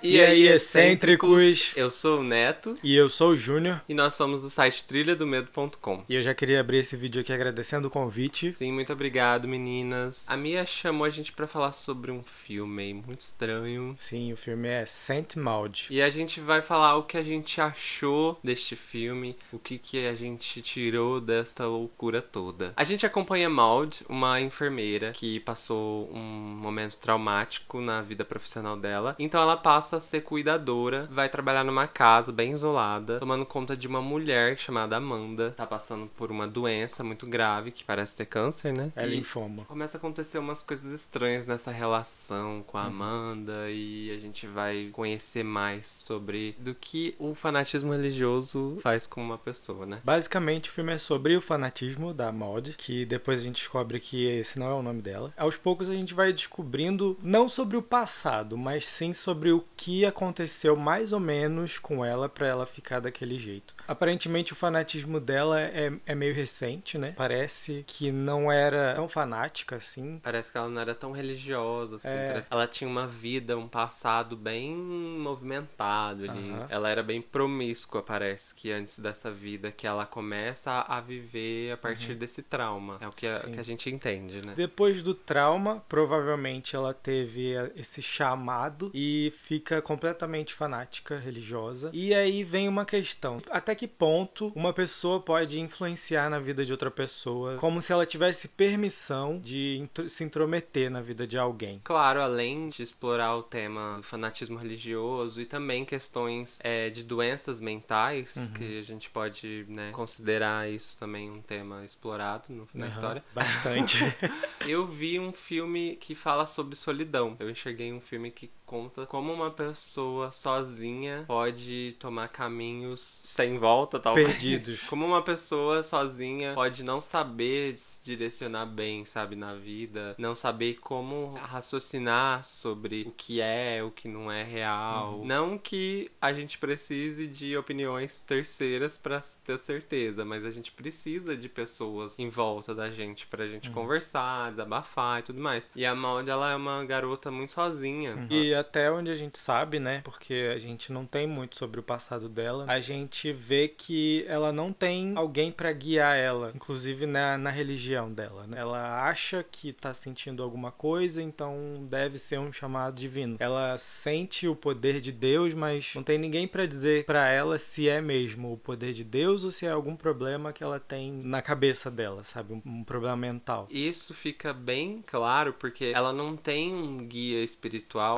e 0.03 0.19
aí, 0.19 0.48
excêntricos? 0.48 1.72
Eu 1.77 1.89
sou 1.89 2.19
o 2.19 2.24
Neto. 2.24 2.77
E 2.83 2.93
eu 2.93 3.10
sou 3.10 3.31
o 3.31 3.38
Júnior. 3.38 3.81
E 3.88 3.93
nós 3.93 4.13
somos 4.13 4.41
do 4.41 4.50
site 4.50 4.83
trilhadomedo.com. 4.86 6.03
E 6.10 6.15
eu 6.15 6.22
já 6.22 6.33
queria 6.33 6.60
abrir 6.60 6.79
esse 6.79 6.98
vídeo 6.98 7.22
aqui 7.22 7.31
agradecendo 7.31 7.88
o 7.88 7.91
convite. 7.91 8.51
Sim, 8.51 8.74
muito 8.74 8.91
obrigado, 8.91 9.48
meninas. 9.48 10.25
A 10.27 10.36
Mia 10.36 10.65
chamou 10.65 11.05
a 11.05 11.10
gente 11.10 11.31
para 11.31 11.48
falar 11.48 11.72
sobre 11.72 12.12
um 12.12 12.22
filme 12.22 12.93
muito 12.93 13.22
estranho. 13.22 13.95
Sim, 13.98 14.33
o 14.33 14.38
filme 14.38 14.67
é 14.67 14.86
Saint 14.86 15.38
Maud. 15.38 15.88
E 15.89 16.01
a 16.01 16.10
gente 16.10 16.41
vai 16.41 16.62
falar 16.62 16.98
o 16.98 17.03
que 17.03 17.15
a 17.15 17.24
gente 17.24 17.62
achou 17.62 18.38
deste 18.43 18.75
filme, 18.75 19.38
o 19.53 19.60
que, 19.60 19.77
que 19.77 20.05
a 20.05 20.15
gente 20.15 20.62
tirou 20.62 21.22
desta 21.22 21.65
loucura 21.65 22.22
toda. 22.22 22.74
A 22.75 22.83
gente 22.83 23.05
acompanha 23.05 23.50
Maud, 23.50 24.01
uma 24.10 24.41
enfermeira 24.41 25.12
que 25.13 25.39
passou 25.39 26.10
um 26.13 26.19
momento 26.19 26.98
traumático 26.98 27.79
na 27.79 28.01
vida 28.01 28.25
profissional 28.25 28.75
dela. 28.75 29.15
Então 29.17 29.41
ela 29.41 29.55
passa 29.55 29.92
passa 29.93 29.97
a 29.97 30.00
ser 30.00 30.21
cuidadora, 30.21 31.07
vai 31.12 31.29
trabalhar 31.29 31.63
numa 31.63 31.88
casa 31.88 32.31
bem 32.31 32.51
isolada, 32.51 33.19
tomando 33.19 33.45
conta 33.45 33.77
de 33.77 33.88
uma 33.88 34.01
mulher 34.01 34.57
chamada 34.57 34.95
Amanda. 34.95 35.51
Tá 35.51 35.67
passando 35.67 36.07
por 36.07 36.31
uma 36.31 36.47
doença 36.47 37.03
muito 37.03 37.27
grave, 37.27 37.71
que 37.71 37.83
parece 37.83 38.15
ser 38.15 38.25
câncer, 38.25 38.73
né? 38.75 38.91
É 38.95 39.05
E 39.05 39.09
linfoma. 39.09 39.65
Começa 39.65 39.97
a 39.97 40.00
acontecer 40.00 40.39
umas 40.39 40.63
coisas 40.63 40.91
estranhas 40.91 41.45
nessa 41.45 41.71
relação 41.71 42.63
com 42.65 42.77
a 42.77 42.85
Amanda 42.85 43.69
e 43.69 44.12
a 44.12 44.19
gente 44.19 44.47
vai 44.47 44.89
conhecer 44.91 45.43
mais 45.43 45.85
sobre 45.85 46.55
do 46.59 46.73
que 46.73 47.15
o 47.19 47.35
fanatismo 47.35 47.91
religioso 47.91 48.77
faz 48.81 49.05
com 49.05 49.21
uma 49.21 49.38
pessoa, 49.38 49.85
né? 49.85 50.00
Basicamente, 50.03 50.69
o 50.69 50.73
filme 50.73 50.93
é 50.93 50.97
sobre 50.97 51.35
o 51.35 51.41
fanatismo 51.41 52.13
da 52.13 52.31
Maud, 52.31 52.75
que 52.77 53.05
depois 53.05 53.39
a 53.39 53.43
gente 53.43 53.57
descobre 53.57 54.00
que 54.00 54.25
esse 54.25 54.57
não 54.57 54.67
é 54.67 54.73
o 54.73 54.81
nome 54.81 55.01
dela. 55.01 55.33
Aos 55.38 55.57
poucos 55.57 55.89
a 55.89 55.93
gente 55.93 56.13
vai 56.13 56.33
descobrindo 56.33 57.17
não 57.21 57.47
sobre 57.47 57.77
o 57.77 57.81
passado, 57.81 58.57
mas 58.57 58.88
sim 58.88 59.13
sobre 59.13 59.51
o 59.51 59.63
que 59.83 60.05
aconteceu 60.05 60.77
mais 60.77 61.11
ou 61.11 61.19
menos 61.19 61.77
com 61.77 62.05
ela 62.05 62.29
pra 62.29 62.47
ela 62.47 62.65
ficar 62.65 63.01
daquele 63.01 63.37
jeito. 63.37 63.75
Aparentemente 63.85 64.53
o 64.53 64.55
fanatismo 64.55 65.19
dela 65.19 65.59
é, 65.59 65.91
é 66.05 66.15
meio 66.15 66.33
recente, 66.33 66.97
né? 66.97 67.13
Parece 67.17 67.83
que 67.85 68.09
não 68.09 68.49
era 68.49 68.93
tão 68.93 69.09
fanática 69.09 69.75
assim. 69.75 70.21
Parece 70.23 70.49
que 70.49 70.57
ela 70.57 70.69
não 70.69 70.79
era 70.79 70.95
tão 70.95 71.11
religiosa, 71.11 71.97
assim. 71.97 72.07
É. 72.07 72.29
Parece 72.29 72.47
que 72.47 72.53
ela 72.53 72.65
tinha 72.65 72.89
uma 72.89 73.05
vida, 73.05 73.57
um 73.57 73.67
passado 73.67 74.37
bem 74.37 74.73
movimentado 74.73 76.31
ali. 76.31 76.51
Aham. 76.51 76.67
Ela 76.69 76.89
era 76.89 77.03
bem 77.03 77.21
promíscua, 77.21 78.01
parece 78.01 78.55
que 78.55 78.71
antes 78.71 78.99
dessa 78.99 79.29
vida 79.29 79.69
que 79.69 79.85
ela 79.85 80.05
começa 80.05 80.85
a 80.87 81.01
viver 81.01 81.73
a 81.73 81.77
partir 81.77 82.15
desse 82.15 82.41
trauma. 82.41 82.99
É 83.01 83.07
o 83.09 83.11
que 83.11 83.27
a, 83.27 83.39
que 83.41 83.59
a 83.59 83.63
gente 83.63 83.89
entende, 83.89 84.41
né? 84.45 84.53
Depois 84.55 85.03
do 85.03 85.13
trauma, 85.13 85.83
provavelmente 85.89 86.73
ela 86.73 86.93
teve 86.93 87.53
eh, 87.53 87.69
esse 87.75 88.01
chamado 88.01 88.89
e 88.93 89.33
fica 89.41 89.72
completamente 89.81 90.53
fanática 90.53 91.17
religiosa. 91.17 91.89
E 91.93 92.13
aí 92.13 92.43
vem 92.43 92.67
uma 92.67 92.85
questão: 92.85 93.41
até 93.49 93.73
que 93.75 93.87
ponto 93.87 94.51
uma 94.55 94.73
pessoa 94.73 95.19
pode 95.19 95.59
influenciar 95.59 96.29
na 96.29 96.39
vida 96.39 96.65
de 96.65 96.71
outra 96.71 96.91
pessoa, 96.91 97.55
como 97.57 97.81
se 97.81 97.91
ela 97.91 98.05
tivesse 98.05 98.47
permissão 98.47 99.39
de 99.39 99.83
se 100.07 100.23
intrometer 100.23 100.89
na 100.89 101.01
vida 101.01 101.25
de 101.27 101.37
alguém? 101.37 101.79
Claro, 101.83 102.21
além 102.21 102.69
de 102.69 102.81
explorar 102.83 103.35
o 103.35 103.43
tema 103.43 103.97
do 103.97 104.03
fanatismo 104.03 104.57
religioso 104.57 105.41
e 105.41 105.45
também 105.45 105.85
questões 105.85 106.59
é, 106.63 106.89
de 106.89 107.03
doenças 107.03 107.59
mentais, 107.59 108.35
Uhum. 108.35 108.53
que 108.53 108.79
a 108.79 108.83
gente 108.83 109.09
pode 109.09 109.65
né, 109.67 109.91
considerar 109.91 110.69
isso 110.69 110.97
também 110.97 111.29
um 111.29 111.41
tema 111.41 111.83
explorado 111.85 112.45
no- 112.49 112.67
na 112.73 112.85
Aham, 112.85 112.91
história. 112.93 113.23
Bastante. 113.33 113.97
Eu 114.67 114.85
vi 114.85 115.19
um 115.19 115.31
filme 115.33 115.95
que 115.97 116.15
fala 116.15 116.45
sobre 116.45 116.75
solidão. 116.75 117.35
Eu 117.39 117.49
enxerguei 117.49 117.91
um 117.91 117.99
filme 117.99 118.31
que 118.31 118.49
conta 118.73 119.05
como 119.05 119.31
uma 119.31 119.51
pessoa 119.51 120.31
sozinha 120.31 121.25
pode 121.27 121.95
tomar 121.99 122.27
caminhos 122.29 123.21
sem 123.23 123.59
volta, 123.59 123.99
talvez. 123.99 124.25
Perdidos. 124.25 124.81
Como 124.89 125.05
uma 125.05 125.21
pessoa 125.21 125.83
sozinha 125.83 126.53
pode 126.55 126.83
não 126.83 126.99
saber 126.99 127.77
se 127.77 128.03
direcionar 128.03 128.65
bem, 128.65 129.05
sabe, 129.05 129.35
na 129.35 129.53
vida, 129.53 130.15
não 130.17 130.33
saber 130.33 130.79
como 130.79 131.33
raciocinar 131.35 132.43
sobre 132.43 133.03
o 133.03 133.11
que 133.11 133.39
é, 133.39 133.83
o 133.83 133.91
que 133.91 134.07
não 134.07 134.31
é 134.31 134.43
real. 134.43 135.23
Não 135.23 135.57
que 135.57 136.09
a 136.19 136.33
gente 136.33 136.57
precise 136.57 137.27
de 137.27 137.55
opiniões 137.55 138.19
terceiras 138.21 138.97
pra 138.97 139.21
ter 139.43 139.57
certeza, 139.59 140.25
mas 140.25 140.45
a 140.45 140.51
gente 140.51 140.71
precisa 140.71 141.37
de 141.37 141.47
pessoas 141.47 142.17
em 142.17 142.29
volta 142.29 142.73
da 142.73 142.89
gente 142.89 143.27
pra 143.27 143.45
gente 143.45 143.69
conversar, 143.69 144.49
desabafar 144.49 145.19
e 145.19 145.23
tudo 145.23 145.39
mais. 145.39 145.69
E 145.75 145.85
a 145.85 145.93
Maud, 145.93 146.27
ela 146.27 146.51
é 146.51 146.55
uma 146.55 146.83
garota 146.85 147.29
muito 147.29 147.53
sozinha. 147.53 148.27
E 148.29 148.62
até 148.63 148.89
onde 148.89 149.12
a 149.12 149.15
gente 149.15 149.38
sabe, 149.38 149.77
né? 149.79 150.01
Porque 150.03 150.51
a 150.53 150.58
gente 150.58 150.91
não 150.91 151.05
tem 151.05 151.27
muito 151.27 151.58
sobre 151.58 151.79
o 151.79 151.84
passado 151.84 152.29
dela. 152.29 152.65
A 152.67 152.79
gente 152.79 153.32
vê 153.32 153.67
que 153.67 154.25
ela 154.27 154.51
não 154.51 154.72
tem 154.72 155.13
alguém 155.15 155.51
pra 155.51 155.72
guiar 155.72 156.17
ela, 156.17 156.51
inclusive 156.55 157.05
na, 157.05 157.38
na 157.38 157.50
religião 157.50 158.12
dela. 158.12 158.48
Né? 158.48 158.58
Ela 158.60 159.08
acha 159.08 159.43
que 159.43 159.74
tá 159.74 159.93
sentindo 159.93 160.41
alguma 160.41 160.72
coisa, 160.72 161.22
então 161.22 161.86
deve 161.89 162.17
ser 162.17 162.39
um 162.39 162.51
chamado 162.51 162.96
divino. 162.96 163.38
Ela 163.39 163.77
sente 163.77 164.48
o 164.48 164.55
poder 164.55 165.01
de 165.01 165.12
Deus, 165.12 165.53
mas 165.53 165.91
não 165.93 166.03
tem 166.03 166.17
ninguém 166.17 166.48
pra 166.48 166.65
dizer 166.65 167.05
pra 167.05 167.29
ela 167.29 167.60
se 167.60 167.89
é 167.89 168.01
mesmo 168.01 168.53
o 168.53 168.58
poder 168.58 168.93
de 168.93 169.03
Deus 169.03 169.43
ou 169.43 169.51
se 169.51 169.65
é 169.65 169.72
algum 169.72 169.96
problema 169.96 170.53
que 170.53 170.63
ela 170.63 170.79
tem 170.79 171.12
na 171.12 171.41
cabeça 171.41 171.91
dela, 171.91 172.24
sabe? 172.24 172.53
Um, 172.53 172.62
um 172.65 172.84
problema 172.84 173.17
mental. 173.17 173.67
Isso 173.70 174.13
fica 174.13 174.53
bem 174.53 175.03
claro 175.05 175.53
porque 175.53 175.86
ela 175.86 176.13
não 176.13 176.38
tem 176.38 176.74
um 176.74 177.05
guia 177.05 177.43
espiritual 177.43 178.15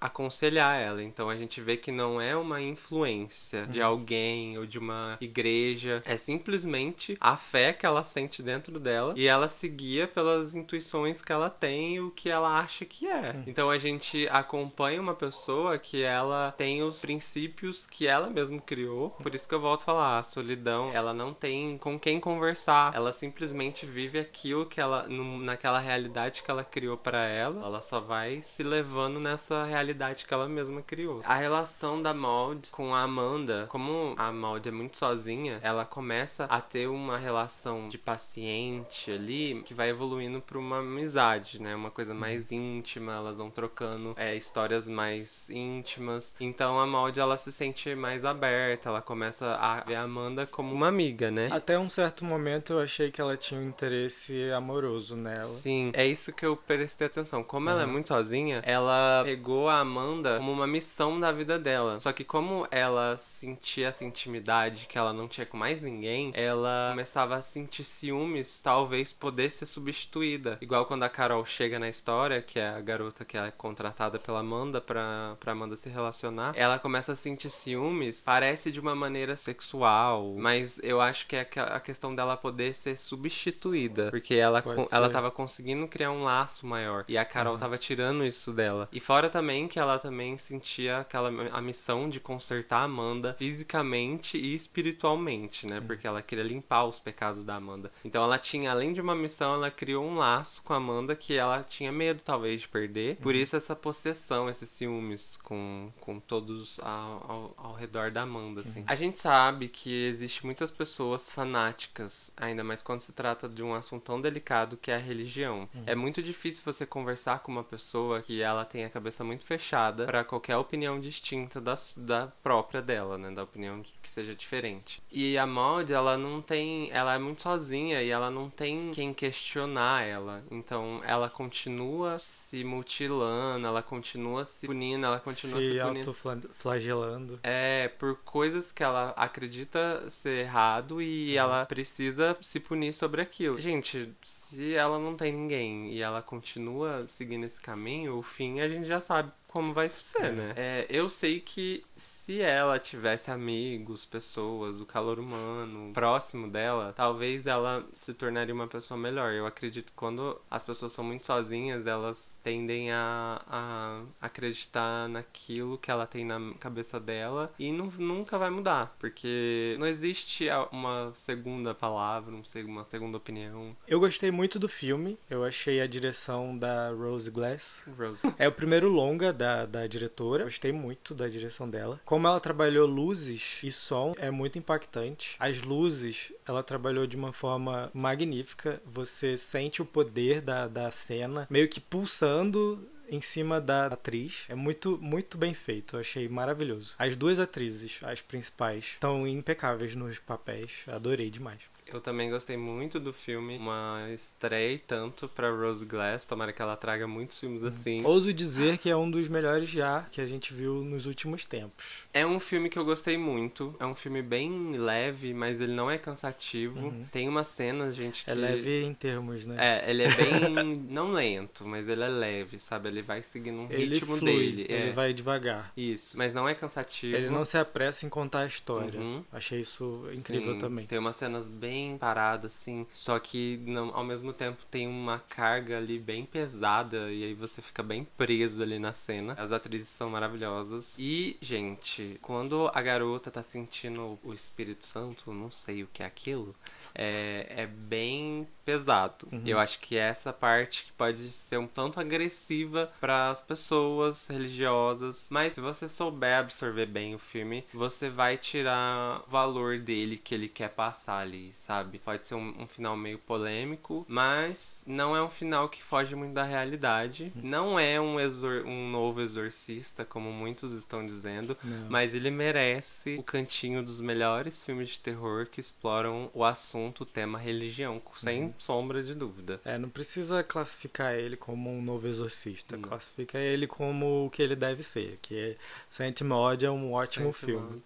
aconselhar 0.00 0.80
ela. 0.80 1.02
Então 1.02 1.28
a 1.28 1.36
gente 1.36 1.60
vê 1.60 1.76
que 1.76 1.90
não 1.90 2.20
é 2.20 2.36
uma 2.36 2.60
influência 2.60 3.66
de 3.66 3.82
alguém 3.82 4.58
ou 4.58 4.66
de 4.66 4.78
uma 4.78 5.16
igreja. 5.20 6.02
É 6.04 6.16
simplesmente 6.16 7.16
a 7.20 7.36
fé 7.36 7.72
que 7.72 7.86
ela 7.86 8.02
sente 8.02 8.42
dentro 8.42 8.78
dela 8.78 9.14
e 9.16 9.26
ela 9.26 9.48
se 9.48 9.68
guia 9.68 10.06
pelas 10.06 10.54
intuições 10.54 11.22
que 11.22 11.32
ela 11.32 11.50
tem 11.50 11.96
e 11.96 12.00
o 12.00 12.10
que 12.10 12.28
ela 12.28 12.58
acha 12.58 12.84
que 12.84 13.06
é. 13.06 13.42
Então 13.46 13.70
a 13.70 13.78
gente 13.78 14.28
acompanha 14.28 15.00
uma 15.00 15.14
pessoa 15.14 15.78
que 15.78 16.02
ela 16.02 16.52
tem 16.52 16.82
os 16.82 17.00
princípios 17.00 17.86
que 17.86 18.06
ela 18.06 18.28
mesma 18.28 18.60
criou. 18.60 19.10
Por 19.10 19.34
isso 19.34 19.48
que 19.48 19.54
eu 19.54 19.60
volto 19.60 19.82
a 19.82 19.84
falar, 19.84 20.18
a 20.18 20.22
solidão, 20.22 20.90
ela 20.92 21.12
não 21.12 21.32
tem 21.32 21.78
com 21.78 21.98
quem 21.98 22.20
conversar. 22.20 22.94
Ela 22.94 23.12
simplesmente 23.12 23.86
vive 23.86 24.18
aquilo 24.18 24.66
que 24.66 24.80
ela 24.80 25.06
naquela 25.08 25.78
realidade 25.78 26.42
que 26.42 26.50
ela 26.50 26.64
criou 26.64 26.96
pra 26.96 27.26
ela. 27.26 27.64
Ela 27.64 27.82
só 27.82 28.00
vai 28.00 28.40
se 28.42 28.62
levando 28.62 29.20
nessa 29.20 29.64
realidade 29.66 30.24
que 30.24 30.34
ela 30.34 30.48
mesma 30.48 30.82
criou. 30.82 31.20
A 31.24 31.34
relação 31.34 32.00
da 32.00 32.14
Maud 32.14 32.68
com 32.70 32.94
a 32.94 33.02
Amanda, 33.02 33.66
como 33.68 34.14
a 34.16 34.32
Maud 34.32 34.68
é 34.68 34.72
muito 34.72 34.98
sozinha, 34.98 35.58
ela 35.62 35.84
começa 35.84 36.44
a 36.44 36.60
ter 36.60 36.88
uma 36.88 37.18
relação 37.18 37.88
de 37.88 37.98
paciente 37.98 39.10
ali 39.10 39.62
que 39.64 39.74
vai 39.74 39.90
evoluindo 39.90 40.40
pra 40.40 40.58
uma 40.58 40.78
amizade, 40.78 41.60
né? 41.60 41.74
Uma 41.74 41.90
coisa 41.90 42.14
mais 42.14 42.52
íntima, 42.52 43.14
elas 43.14 43.38
vão 43.38 43.50
trocando 43.50 44.14
é, 44.16 44.34
histórias 44.34 44.88
mais 44.88 45.50
íntimas. 45.50 46.34
Então 46.40 46.78
a 46.78 46.86
Maud 46.86 47.18
ela 47.18 47.36
se 47.36 47.52
sente 47.52 47.94
mais 47.94 48.24
aberta, 48.24 48.88
ela 48.88 49.02
começa 49.02 49.54
a 49.54 49.80
ver 49.80 49.96
a 49.96 50.02
Amanda 50.02 50.46
como 50.46 50.74
uma 50.74 50.88
amiga, 50.88 51.30
né? 51.30 51.48
Até 51.50 51.78
um 51.78 51.88
certo 51.88 52.24
momento 52.24 52.74
eu 52.74 52.80
achei 52.80 53.10
que 53.10 53.20
ela 53.20 53.36
tinha 53.36 53.60
um 53.60 53.64
interesse 53.64 54.50
amoroso 54.52 55.16
nela. 55.16 55.44
Sim, 55.44 55.90
é 55.94 56.06
isso 56.06 56.32
que 56.32 56.44
eu 56.44 56.56
prestei 56.56 57.06
atenção. 57.06 57.42
Como 57.42 57.68
ela 57.68 57.82
é 57.82 57.86
muito 57.86 58.08
sozinha, 58.08 58.62
ela 58.64 59.22
pegou 59.24 59.55
a 59.68 59.80
Amanda 59.80 60.36
como 60.38 60.52
uma 60.52 60.66
missão 60.66 61.18
da 61.18 61.32
vida 61.32 61.58
dela. 61.58 61.98
Só 61.98 62.12
que 62.12 62.24
como 62.24 62.66
ela 62.70 63.16
sentia 63.16 63.88
essa 63.88 64.04
intimidade 64.04 64.86
que 64.86 64.98
ela 64.98 65.12
não 65.12 65.28
tinha 65.28 65.46
com 65.46 65.56
mais 65.56 65.82
ninguém, 65.82 66.32
ela 66.34 66.88
começava 66.90 67.36
a 67.36 67.42
sentir 67.42 67.84
ciúmes, 67.84 68.60
talvez 68.62 69.12
poder 69.12 69.50
ser 69.50 69.66
substituída. 69.66 70.58
Igual 70.60 70.86
quando 70.86 71.02
a 71.04 71.08
Carol 71.08 71.44
chega 71.44 71.78
na 71.78 71.88
história, 71.88 72.42
que 72.42 72.58
é 72.58 72.68
a 72.68 72.80
garota 72.80 73.24
que 73.24 73.36
é 73.36 73.50
contratada 73.50 74.18
pela 74.18 74.40
Amanda 74.40 74.80
pra, 74.80 75.36
pra 75.40 75.52
Amanda 75.52 75.76
se 75.76 75.88
relacionar, 75.88 76.52
ela 76.56 76.78
começa 76.78 77.12
a 77.12 77.16
sentir 77.16 77.50
ciúmes, 77.50 78.22
parece 78.24 78.70
de 78.70 78.80
uma 78.80 78.94
maneira 78.94 79.36
sexual, 79.36 80.34
mas 80.36 80.80
eu 80.82 81.00
acho 81.00 81.26
que 81.26 81.36
é 81.36 81.48
a 81.56 81.80
questão 81.80 82.14
dela 82.14 82.36
poder 82.36 82.74
ser 82.74 82.96
substituída, 82.96 84.10
porque 84.10 84.34
ela, 84.34 84.62
Pode 84.62 84.86
ela 84.90 85.06
ser. 85.06 85.12
tava 85.12 85.30
conseguindo 85.30 85.86
criar 85.88 86.10
um 86.10 86.22
laço 86.24 86.66
maior, 86.66 87.04
e 87.08 87.16
a 87.16 87.24
Carol 87.24 87.56
tava 87.56 87.78
tirando 87.78 88.24
isso 88.24 88.52
dela. 88.52 88.88
E 88.92 89.00
fora 89.00 89.28
também 89.28 89.45
que 89.68 89.78
ela 89.78 89.98
também 89.98 90.36
sentia 90.38 90.98
aquela 90.98 91.30
a 91.52 91.60
missão 91.60 92.08
de 92.08 92.20
consertar 92.20 92.80
a 92.80 92.84
Amanda 92.84 93.34
fisicamente 93.38 94.38
e 94.38 94.54
espiritualmente, 94.54 95.66
né? 95.66 95.80
Porque 95.80 96.06
ela 96.06 96.22
queria 96.22 96.44
limpar 96.44 96.84
os 96.84 96.98
pecados 96.98 97.44
da 97.44 97.56
Amanda. 97.56 97.90
Então 98.04 98.22
ela 98.22 98.38
tinha, 98.38 98.70
além 98.70 98.92
de 98.92 99.00
uma 99.00 99.14
missão, 99.14 99.54
ela 99.54 99.70
criou 99.70 100.04
um 100.04 100.16
laço 100.16 100.62
com 100.62 100.72
a 100.72 100.76
Amanda 100.76 101.14
que 101.14 101.34
ela 101.34 101.62
tinha 101.62 101.92
medo, 101.92 102.20
talvez, 102.24 102.62
de 102.62 102.68
perder. 102.68 103.16
Por 103.16 103.34
isso 103.34 103.56
essa 103.56 103.76
possessão, 103.76 104.48
esses 104.48 104.68
ciúmes 104.68 105.36
com, 105.42 105.90
com 106.00 106.18
todos 106.18 106.80
ao, 106.80 107.26
ao, 107.28 107.54
ao 107.56 107.74
redor 107.74 108.10
da 108.10 108.22
Amanda, 108.22 108.60
assim. 108.60 108.84
A 108.86 108.94
gente 108.94 109.18
sabe 109.18 109.68
que 109.68 110.06
existe 110.06 110.44
muitas 110.44 110.70
pessoas 110.70 111.30
fanáticas, 111.32 112.32
ainda 112.36 112.62
mais 112.62 112.82
quando 112.82 113.00
se 113.00 113.12
trata 113.12 113.48
de 113.48 113.62
um 113.62 113.74
assunto 113.74 114.04
tão 114.04 114.20
delicado 114.20 114.76
que 114.76 114.90
é 114.90 114.94
a 114.94 114.98
religião. 114.98 115.68
É 115.84 115.94
muito 115.94 116.22
difícil 116.22 116.62
você 116.64 116.86
conversar 116.86 117.40
com 117.40 117.50
uma 117.50 117.64
pessoa 117.64 118.22
que 118.22 118.40
ela 118.40 118.64
tem 118.64 118.84
a 118.84 118.90
cabeça 118.90 119.24
muito 119.24 119.35
fechada 119.44 120.06
para 120.06 120.24
qualquer 120.24 120.56
opinião 120.56 121.00
distinta 121.00 121.60
da, 121.60 121.74
da 121.96 122.28
própria 122.42 122.80
dela, 122.80 123.18
né? 123.18 123.30
Da 123.30 123.42
opinião 123.42 123.82
que 124.02 124.10
seja 124.10 124.34
diferente. 124.34 125.02
E 125.10 125.36
a 125.36 125.46
Maud, 125.46 125.92
ela 125.92 126.16
não 126.16 126.40
tem. 126.40 126.90
Ela 126.92 127.14
é 127.14 127.18
muito 127.18 127.42
sozinha 127.42 128.02
e 128.02 128.10
ela 128.10 128.30
não 128.30 128.48
tem 128.48 128.90
quem 128.92 129.12
questionar 129.12 130.02
ela. 130.02 130.42
Então 130.50 131.00
ela 131.04 131.28
continua 131.28 132.18
se 132.18 132.64
mutilando, 132.64 133.66
ela 133.66 133.82
continua 133.82 134.44
se 134.44 134.66
punindo, 134.66 135.06
ela 135.06 135.20
continua 135.20 135.60
se, 135.60 135.72
se 135.72 135.80
punindo. 135.80 136.10
autoflagelando. 136.10 137.40
É, 137.42 137.88
por 137.98 138.16
coisas 138.24 138.72
que 138.72 138.82
ela 138.82 139.10
acredita 139.10 140.08
ser 140.08 140.44
errado 140.44 141.02
e 141.02 141.36
ela 141.36 141.66
precisa 141.66 142.36
se 142.40 142.60
punir 142.60 142.92
sobre 142.92 143.20
aquilo. 143.20 143.58
Gente, 143.58 144.12
se 144.22 144.74
ela 144.74 144.98
não 144.98 145.16
tem 145.16 145.32
ninguém 145.32 145.92
e 145.92 146.02
ela 146.02 146.22
continua 146.22 147.06
seguindo 147.06 147.44
esse 147.44 147.60
caminho, 147.60 148.16
o 148.16 148.22
fim 148.22 148.60
a 148.60 148.68
gente 148.68 148.86
já 148.86 149.00
sabe 149.00 149.25
I'm 149.26 149.45
como 149.56 149.72
vai 149.72 149.88
ser, 149.88 150.34
né? 150.34 150.52
É, 150.54 150.86
eu 150.90 151.08
sei 151.08 151.40
que 151.40 151.82
se 151.96 152.42
ela 152.42 152.78
tivesse 152.78 153.30
amigos, 153.30 154.04
pessoas, 154.04 154.82
o 154.82 154.84
calor 154.84 155.18
humano 155.18 155.94
próximo 155.94 156.46
dela, 156.46 156.92
talvez 156.94 157.46
ela 157.46 157.82
se 157.94 158.12
tornaria 158.12 158.54
uma 158.54 158.68
pessoa 158.68 159.00
melhor. 159.00 159.32
Eu 159.32 159.46
acredito 159.46 159.86
que 159.86 159.96
quando 159.96 160.38
as 160.50 160.62
pessoas 160.62 160.92
são 160.92 161.02
muito 161.02 161.24
sozinhas, 161.24 161.86
elas 161.86 162.38
tendem 162.44 162.92
a, 162.92 163.40
a 163.48 164.02
acreditar 164.20 165.08
naquilo 165.08 165.78
que 165.78 165.90
ela 165.90 166.06
tem 166.06 166.22
na 166.22 166.52
cabeça 166.60 167.00
dela 167.00 167.50
e 167.58 167.72
não, 167.72 167.86
nunca 167.86 168.36
vai 168.36 168.50
mudar, 168.50 168.94
porque 168.98 169.74
não 169.78 169.86
existe 169.86 170.50
uma 170.70 171.12
segunda 171.14 171.74
palavra, 171.74 172.34
uma 172.66 172.84
segunda 172.84 173.16
opinião. 173.16 173.74
Eu 173.88 174.00
gostei 174.00 174.30
muito 174.30 174.58
do 174.58 174.68
filme, 174.68 175.18
eu 175.30 175.44
achei 175.44 175.80
a 175.80 175.86
direção 175.86 176.58
da 176.58 176.90
Rose 176.90 177.30
Glass. 177.30 177.88
Rose. 177.98 178.20
É 178.36 178.46
o 178.46 178.52
primeiro 178.52 178.90
longa 178.90 179.32
da, 179.32 179.45
da 179.64 179.86
diretora, 179.86 180.44
gostei 180.44 180.72
muito 180.72 181.14
da 181.14 181.28
direção 181.28 181.68
dela. 181.68 182.00
Como 182.04 182.26
ela 182.26 182.40
trabalhou 182.40 182.86
luzes 182.86 183.60
e 183.62 183.70
som, 183.70 184.14
é 184.18 184.30
muito 184.30 184.58
impactante. 184.58 185.36
As 185.38 185.62
luzes, 185.62 186.32
ela 186.46 186.62
trabalhou 186.62 187.06
de 187.06 187.16
uma 187.16 187.32
forma 187.32 187.90
magnífica, 187.94 188.80
você 188.84 189.36
sente 189.36 189.80
o 189.80 189.86
poder 189.86 190.40
da, 190.40 190.66
da 190.66 190.90
cena, 190.90 191.46
meio 191.48 191.68
que 191.68 191.80
pulsando 191.80 192.88
em 193.08 193.20
cima 193.20 193.60
da 193.60 193.86
atriz. 193.86 194.44
É 194.48 194.54
muito, 194.54 194.98
muito 194.98 195.38
bem 195.38 195.54
feito. 195.54 195.96
Eu 195.96 196.00
achei 196.00 196.28
maravilhoso. 196.28 196.94
As 196.98 197.16
duas 197.16 197.38
atrizes, 197.38 198.00
as 198.02 198.20
principais, 198.20 198.84
estão 198.84 199.26
impecáveis 199.26 199.94
nos 199.94 200.18
papéis. 200.18 200.84
Adorei 200.88 201.30
demais. 201.30 201.60
Eu 201.92 202.00
também 202.00 202.30
gostei 202.30 202.56
muito 202.56 202.98
do 202.98 203.12
filme, 203.12 203.56
uma 203.56 204.08
estreia 204.12 204.78
tanto 204.86 205.28
para 205.28 205.50
Rose 205.50 205.84
Glass, 205.86 206.26
tomara 206.26 206.52
que 206.52 206.60
ela 206.60 206.76
traga 206.76 207.06
muitos 207.06 207.38
filmes 207.38 207.62
uhum. 207.62 207.68
assim. 207.68 208.04
Ouso 208.04 208.32
dizer 208.32 208.78
que 208.78 208.90
é 208.90 208.96
um 208.96 209.10
dos 209.10 209.28
melhores 209.28 209.68
já 209.68 210.02
que 210.10 210.20
a 210.20 210.26
gente 210.26 210.52
viu 210.52 210.82
nos 210.82 211.06
últimos 211.06 211.44
tempos. 211.44 212.06
É 212.12 212.26
um 212.26 212.40
filme 212.40 212.68
que 212.68 212.78
eu 212.78 212.84
gostei 212.84 213.16
muito, 213.16 213.74
é 213.78 213.86
um 213.86 213.94
filme 213.94 214.20
bem 214.20 214.76
leve, 214.76 215.32
mas 215.32 215.60
ele 215.60 215.72
não 215.72 215.90
é 215.90 215.96
cansativo. 215.96 216.80
Uhum. 216.80 217.06
Tem 217.12 217.28
umas 217.28 217.48
cenas, 217.48 217.94
gente, 217.94 218.22
é 218.22 218.24
que... 218.24 218.30
É 218.30 218.34
leve 218.34 218.84
em 218.84 218.94
termos, 218.94 219.46
né? 219.46 219.56
É, 219.58 219.90
ele 219.90 220.02
é 220.02 220.14
bem, 220.14 220.76
não 220.90 221.12
lento, 221.12 221.64
mas 221.64 221.88
ele 221.88 222.02
é 222.02 222.08
leve, 222.08 222.58
sabe? 222.58 222.88
Ele 222.88 223.02
vai 223.02 223.22
seguindo 223.22 223.60
um 223.60 223.70
ele 223.70 223.94
ritmo 223.94 224.16
flui, 224.16 224.32
dele. 224.32 224.66
Ele 224.68 224.88
é. 224.90 224.92
vai 224.92 225.12
devagar. 225.12 225.72
Isso, 225.76 226.18
mas 226.18 226.34
não 226.34 226.48
é 226.48 226.54
cansativo. 226.54 227.16
Ele 227.16 227.30
não 227.30 227.44
se 227.44 227.56
apressa 227.56 228.04
em 228.04 228.08
contar 228.08 228.40
a 228.40 228.46
história. 228.46 229.00
Uhum. 229.00 229.24
Achei 229.32 229.60
isso 229.60 230.04
incrível 230.12 230.54
Sim, 230.54 230.58
também. 230.58 230.86
Tem 230.86 230.98
umas 230.98 231.16
cenas 231.16 231.48
bem 231.48 231.75
bem 231.76 231.98
parada, 231.98 232.46
assim. 232.46 232.86
Só 232.92 233.18
que 233.18 233.58
não, 233.66 233.94
ao 233.94 234.04
mesmo 234.04 234.32
tempo 234.32 234.64
tem 234.70 234.88
uma 234.88 235.18
carga 235.18 235.76
ali 235.76 235.98
bem 235.98 236.24
pesada 236.24 237.12
e 237.12 237.24
aí 237.24 237.34
você 237.34 237.60
fica 237.60 237.82
bem 237.82 238.06
preso 238.16 238.62
ali 238.62 238.78
na 238.78 238.92
cena. 238.92 239.34
As 239.34 239.52
atrizes 239.52 239.88
são 239.88 240.08
maravilhosas. 240.08 240.96
E, 240.98 241.36
gente, 241.40 242.18
quando 242.22 242.70
a 242.72 242.80
garota 242.80 243.30
tá 243.30 243.42
sentindo 243.42 244.18
o 244.24 244.32
Espírito 244.32 244.86
Santo, 244.86 245.32
não 245.32 245.50
sei 245.50 245.82
o 245.82 245.88
que 245.92 246.02
é 246.02 246.06
aquilo, 246.06 246.54
é, 246.94 247.46
é 247.50 247.66
bem 247.66 248.48
pesado. 248.64 249.28
Uhum. 249.30 249.42
Eu 249.46 249.58
acho 249.60 249.78
que 249.78 249.96
essa 249.96 250.32
parte 250.32 250.86
que 250.86 250.92
pode 250.92 251.30
ser 251.30 251.56
um 251.56 251.68
tanto 251.68 252.00
agressiva 252.00 252.90
para 253.00 253.30
as 253.30 253.40
pessoas 253.40 254.26
religiosas, 254.26 255.28
mas 255.30 255.54
se 255.54 255.60
você 255.60 255.88
souber 255.88 256.38
absorver 256.38 256.86
bem 256.86 257.14
o 257.14 257.18
filme, 257.18 257.64
você 257.72 258.10
vai 258.10 258.36
tirar 258.36 259.22
o 259.26 259.30
valor 259.30 259.78
dele 259.78 260.18
que 260.18 260.34
ele 260.34 260.48
quer 260.48 260.70
passar 260.70 261.18
ali, 261.18 261.52
sabe? 261.66 261.98
Pode 261.98 262.24
ser 262.24 262.34
um, 262.34 262.54
um 262.58 262.66
final 262.66 262.96
meio 262.96 263.18
polêmico, 263.18 264.04
mas 264.08 264.82
não 264.86 265.16
é 265.16 265.22
um 265.22 265.30
final 265.30 265.68
que 265.68 265.82
foge 265.82 266.14
muito 266.14 266.34
da 266.34 266.44
realidade. 266.44 267.32
Não 267.34 267.78
é 267.78 268.00
um, 268.00 268.20
exor 268.20 268.64
um 268.66 268.90
novo 268.90 269.20
exorcista, 269.20 270.04
como 270.04 270.32
muitos 270.32 270.72
estão 270.72 271.06
dizendo, 271.06 271.56
não. 271.64 271.90
mas 271.90 272.14
ele 272.14 272.30
merece 272.30 273.16
o 273.18 273.22
cantinho 273.22 273.82
dos 273.82 274.00
melhores 274.00 274.64
filmes 274.64 274.90
de 274.90 275.00
terror 275.00 275.46
que 275.46 275.60
exploram 275.60 276.30
o 276.34 276.44
assunto, 276.44 277.02
o 277.02 277.06
tema 277.06 277.38
religião, 277.38 278.02
sem 278.16 278.44
uhum 278.44 278.54
sombra 278.58 279.02
de 279.02 279.14
dúvida. 279.14 279.60
É, 279.64 279.78
não 279.78 279.88
precisa 279.88 280.42
classificar 280.42 281.14
ele 281.14 281.36
como 281.36 281.70
um 281.70 281.80
novo 281.80 282.08
exorcista. 282.08 282.76
Não. 282.76 282.88
Classifica 282.88 283.38
ele 283.38 283.66
como 283.66 284.26
o 284.26 284.30
que 284.30 284.42
ele 284.42 284.56
deve 284.56 284.82
ser, 284.82 285.18
que 285.22 285.38
é 285.38 285.56
Saint 285.88 286.20
Maud 286.22 286.64
é 286.64 286.70
um 286.70 286.92
ótimo 286.92 287.32
Saint 287.32 287.36
filme. 287.36 287.66
Maud. 287.66 287.82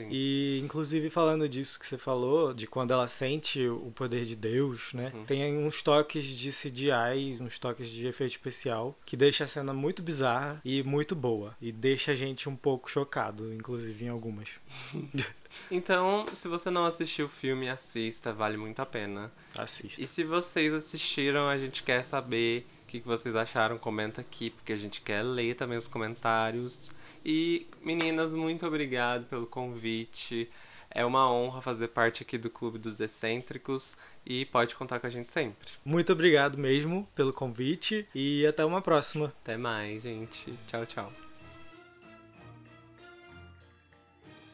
Sim. 0.00 0.08
E, 0.10 0.60
inclusive, 0.62 1.10
falando 1.10 1.48
disso 1.48 1.78
que 1.78 1.86
você 1.86 1.98
falou, 1.98 2.54
de 2.54 2.66
quando 2.66 2.92
ela 2.92 3.08
sente 3.08 3.66
o 3.68 3.92
poder 3.94 4.24
de 4.24 4.34
Deus, 4.34 4.92
né? 4.94 5.12
Uhum. 5.14 5.24
Tem 5.24 5.58
uns 5.58 5.82
toques 5.82 6.24
de 6.24 6.50
CGI, 6.50 7.38
uns 7.40 7.58
toques 7.58 7.88
de 7.88 8.06
efeito 8.06 8.32
especial, 8.32 8.98
que 9.04 9.16
deixa 9.16 9.44
a 9.44 9.46
cena 9.46 9.72
muito 9.72 10.02
bizarra 10.02 10.60
e 10.64 10.82
muito 10.82 11.14
boa. 11.14 11.56
E 11.60 11.70
deixa 11.70 12.12
a 12.12 12.14
gente 12.14 12.48
um 12.48 12.56
pouco 12.56 12.90
chocado, 12.90 13.52
inclusive, 13.52 14.04
em 14.04 14.08
algumas. 14.08 14.48
então, 15.70 16.24
se 16.32 16.48
você 16.48 16.70
não 16.70 16.84
assistiu 16.84 17.26
o 17.26 17.28
filme, 17.28 17.68
assista, 17.68 18.32
vale 18.32 18.56
muito 18.56 18.80
a 18.80 18.86
pena. 18.86 19.30
Assista. 19.56 20.00
E 20.00 20.06
se 20.06 20.24
vocês 20.24 20.72
assistiram, 20.72 21.48
a 21.48 21.58
gente 21.58 21.82
quer 21.82 22.02
saber 22.04 22.66
o 22.84 22.86
que 22.86 23.00
vocês 23.00 23.36
acharam. 23.36 23.78
Comenta 23.78 24.20
aqui, 24.20 24.50
porque 24.50 24.72
a 24.72 24.76
gente 24.76 25.00
quer 25.00 25.22
ler 25.22 25.54
também 25.54 25.76
os 25.76 25.88
comentários. 25.88 26.90
E 27.24 27.66
meninas, 27.82 28.34
muito 28.34 28.66
obrigado 28.66 29.26
pelo 29.26 29.46
convite. 29.46 30.50
É 30.90 31.04
uma 31.04 31.30
honra 31.30 31.60
fazer 31.60 31.88
parte 31.88 32.22
aqui 32.22 32.36
do 32.36 32.50
Clube 32.50 32.78
dos 32.78 32.98
Excêntricos 32.98 33.96
e 34.26 34.44
pode 34.46 34.74
contar 34.74 34.98
com 34.98 35.06
a 35.06 35.10
gente 35.10 35.32
sempre. 35.32 35.68
Muito 35.84 36.12
obrigado 36.12 36.58
mesmo 36.58 37.08
pelo 37.14 37.32
convite 37.32 38.08
e 38.14 38.44
até 38.46 38.64
uma 38.64 38.82
próxima. 38.82 39.32
Até 39.42 39.56
mais, 39.56 40.02
gente. 40.02 40.52
Tchau, 40.66 40.84
tchau. 40.86 41.12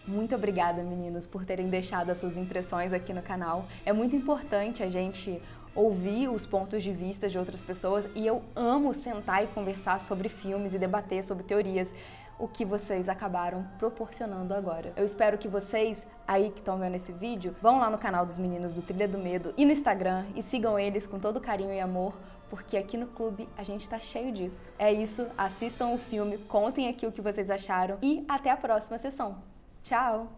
Muito 0.07 0.35
obrigada, 0.37 0.85
meninos, 0.85 1.27
por 1.27 1.45
terem 1.45 1.69
deixado 1.69 2.11
as 2.11 2.19
suas 2.19 2.37
impressões 2.37 2.93
aqui 2.93 3.13
no 3.13 3.23
canal. 3.23 3.67
É 3.85 3.93
muito 3.93 4.15
importante 4.15 4.83
a 4.83 4.89
gente 4.89 5.43
ouvir 5.75 6.29
os 6.29 6.47
pontos 6.47 6.83
de 6.83 6.93
vista 6.93 7.29
de 7.29 7.39
outras 7.39 7.63
pessoas 7.63 8.09
e 8.15 8.27
eu 8.27 8.43
amo 8.55 8.95
sentar 8.95 9.43
e 9.43 9.47
conversar 9.49 10.01
sobre 10.01 10.29
filmes 10.29 10.75
e 10.75 10.79
debater 10.79 11.25
sobre 11.25 11.45
teorias 11.45 11.95
o 12.39 12.47
que 12.47 12.65
vocês 12.65 13.09
acabaram 13.09 13.67
proporcionando 13.79 14.55
agora. 14.55 14.93
Eu 14.97 15.05
espero 15.05 15.39
que 15.39 15.49
vocês 15.49 16.07
aí 16.27 16.51
que 16.51 16.59
estão 16.59 16.79
vendo 16.79 16.97
esse 16.97 17.13
vídeo 17.13 17.55
vão 17.63 17.79
lá 17.79 17.89
no 17.89 17.99
canal 17.99 18.27
dos 18.27 18.37
meninos 18.37 18.73
do 18.73 18.83
Trilha 18.83 19.09
do 19.09 19.19
Medo 19.19 19.55
e 19.57 19.65
no 19.65 19.73
Instagram 19.73 20.27
e 20.35 20.43
sigam 20.43 20.79
eles 20.79 21.07
com 21.07 21.19
todo 21.19 21.41
carinho 21.41 21.73
e 21.73 21.81
amor, 21.81 22.15
porque 22.51 22.77
aqui 22.77 22.97
no 22.97 23.07
clube 23.07 23.49
a 23.57 23.63
gente 23.63 23.89
tá 23.89 23.99
cheio 23.99 24.33
disso. 24.33 24.73
É 24.79 24.93
isso, 24.93 25.27
assistam 25.37 25.89
o 25.89 25.99
filme, 25.99 26.39
contem 26.39 26.89
aqui 26.89 27.07
o 27.07 27.13
que 27.13 27.23
vocês 27.23 27.51
acharam 27.51 27.99
e 28.03 28.25
até 28.29 28.51
a 28.51 28.57
próxima 28.57 28.99
sessão. 28.99 29.43
Tchau! 29.83 30.29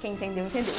Quem 0.00 0.12
entendeu, 0.12 0.46
entendeu. 0.46 0.74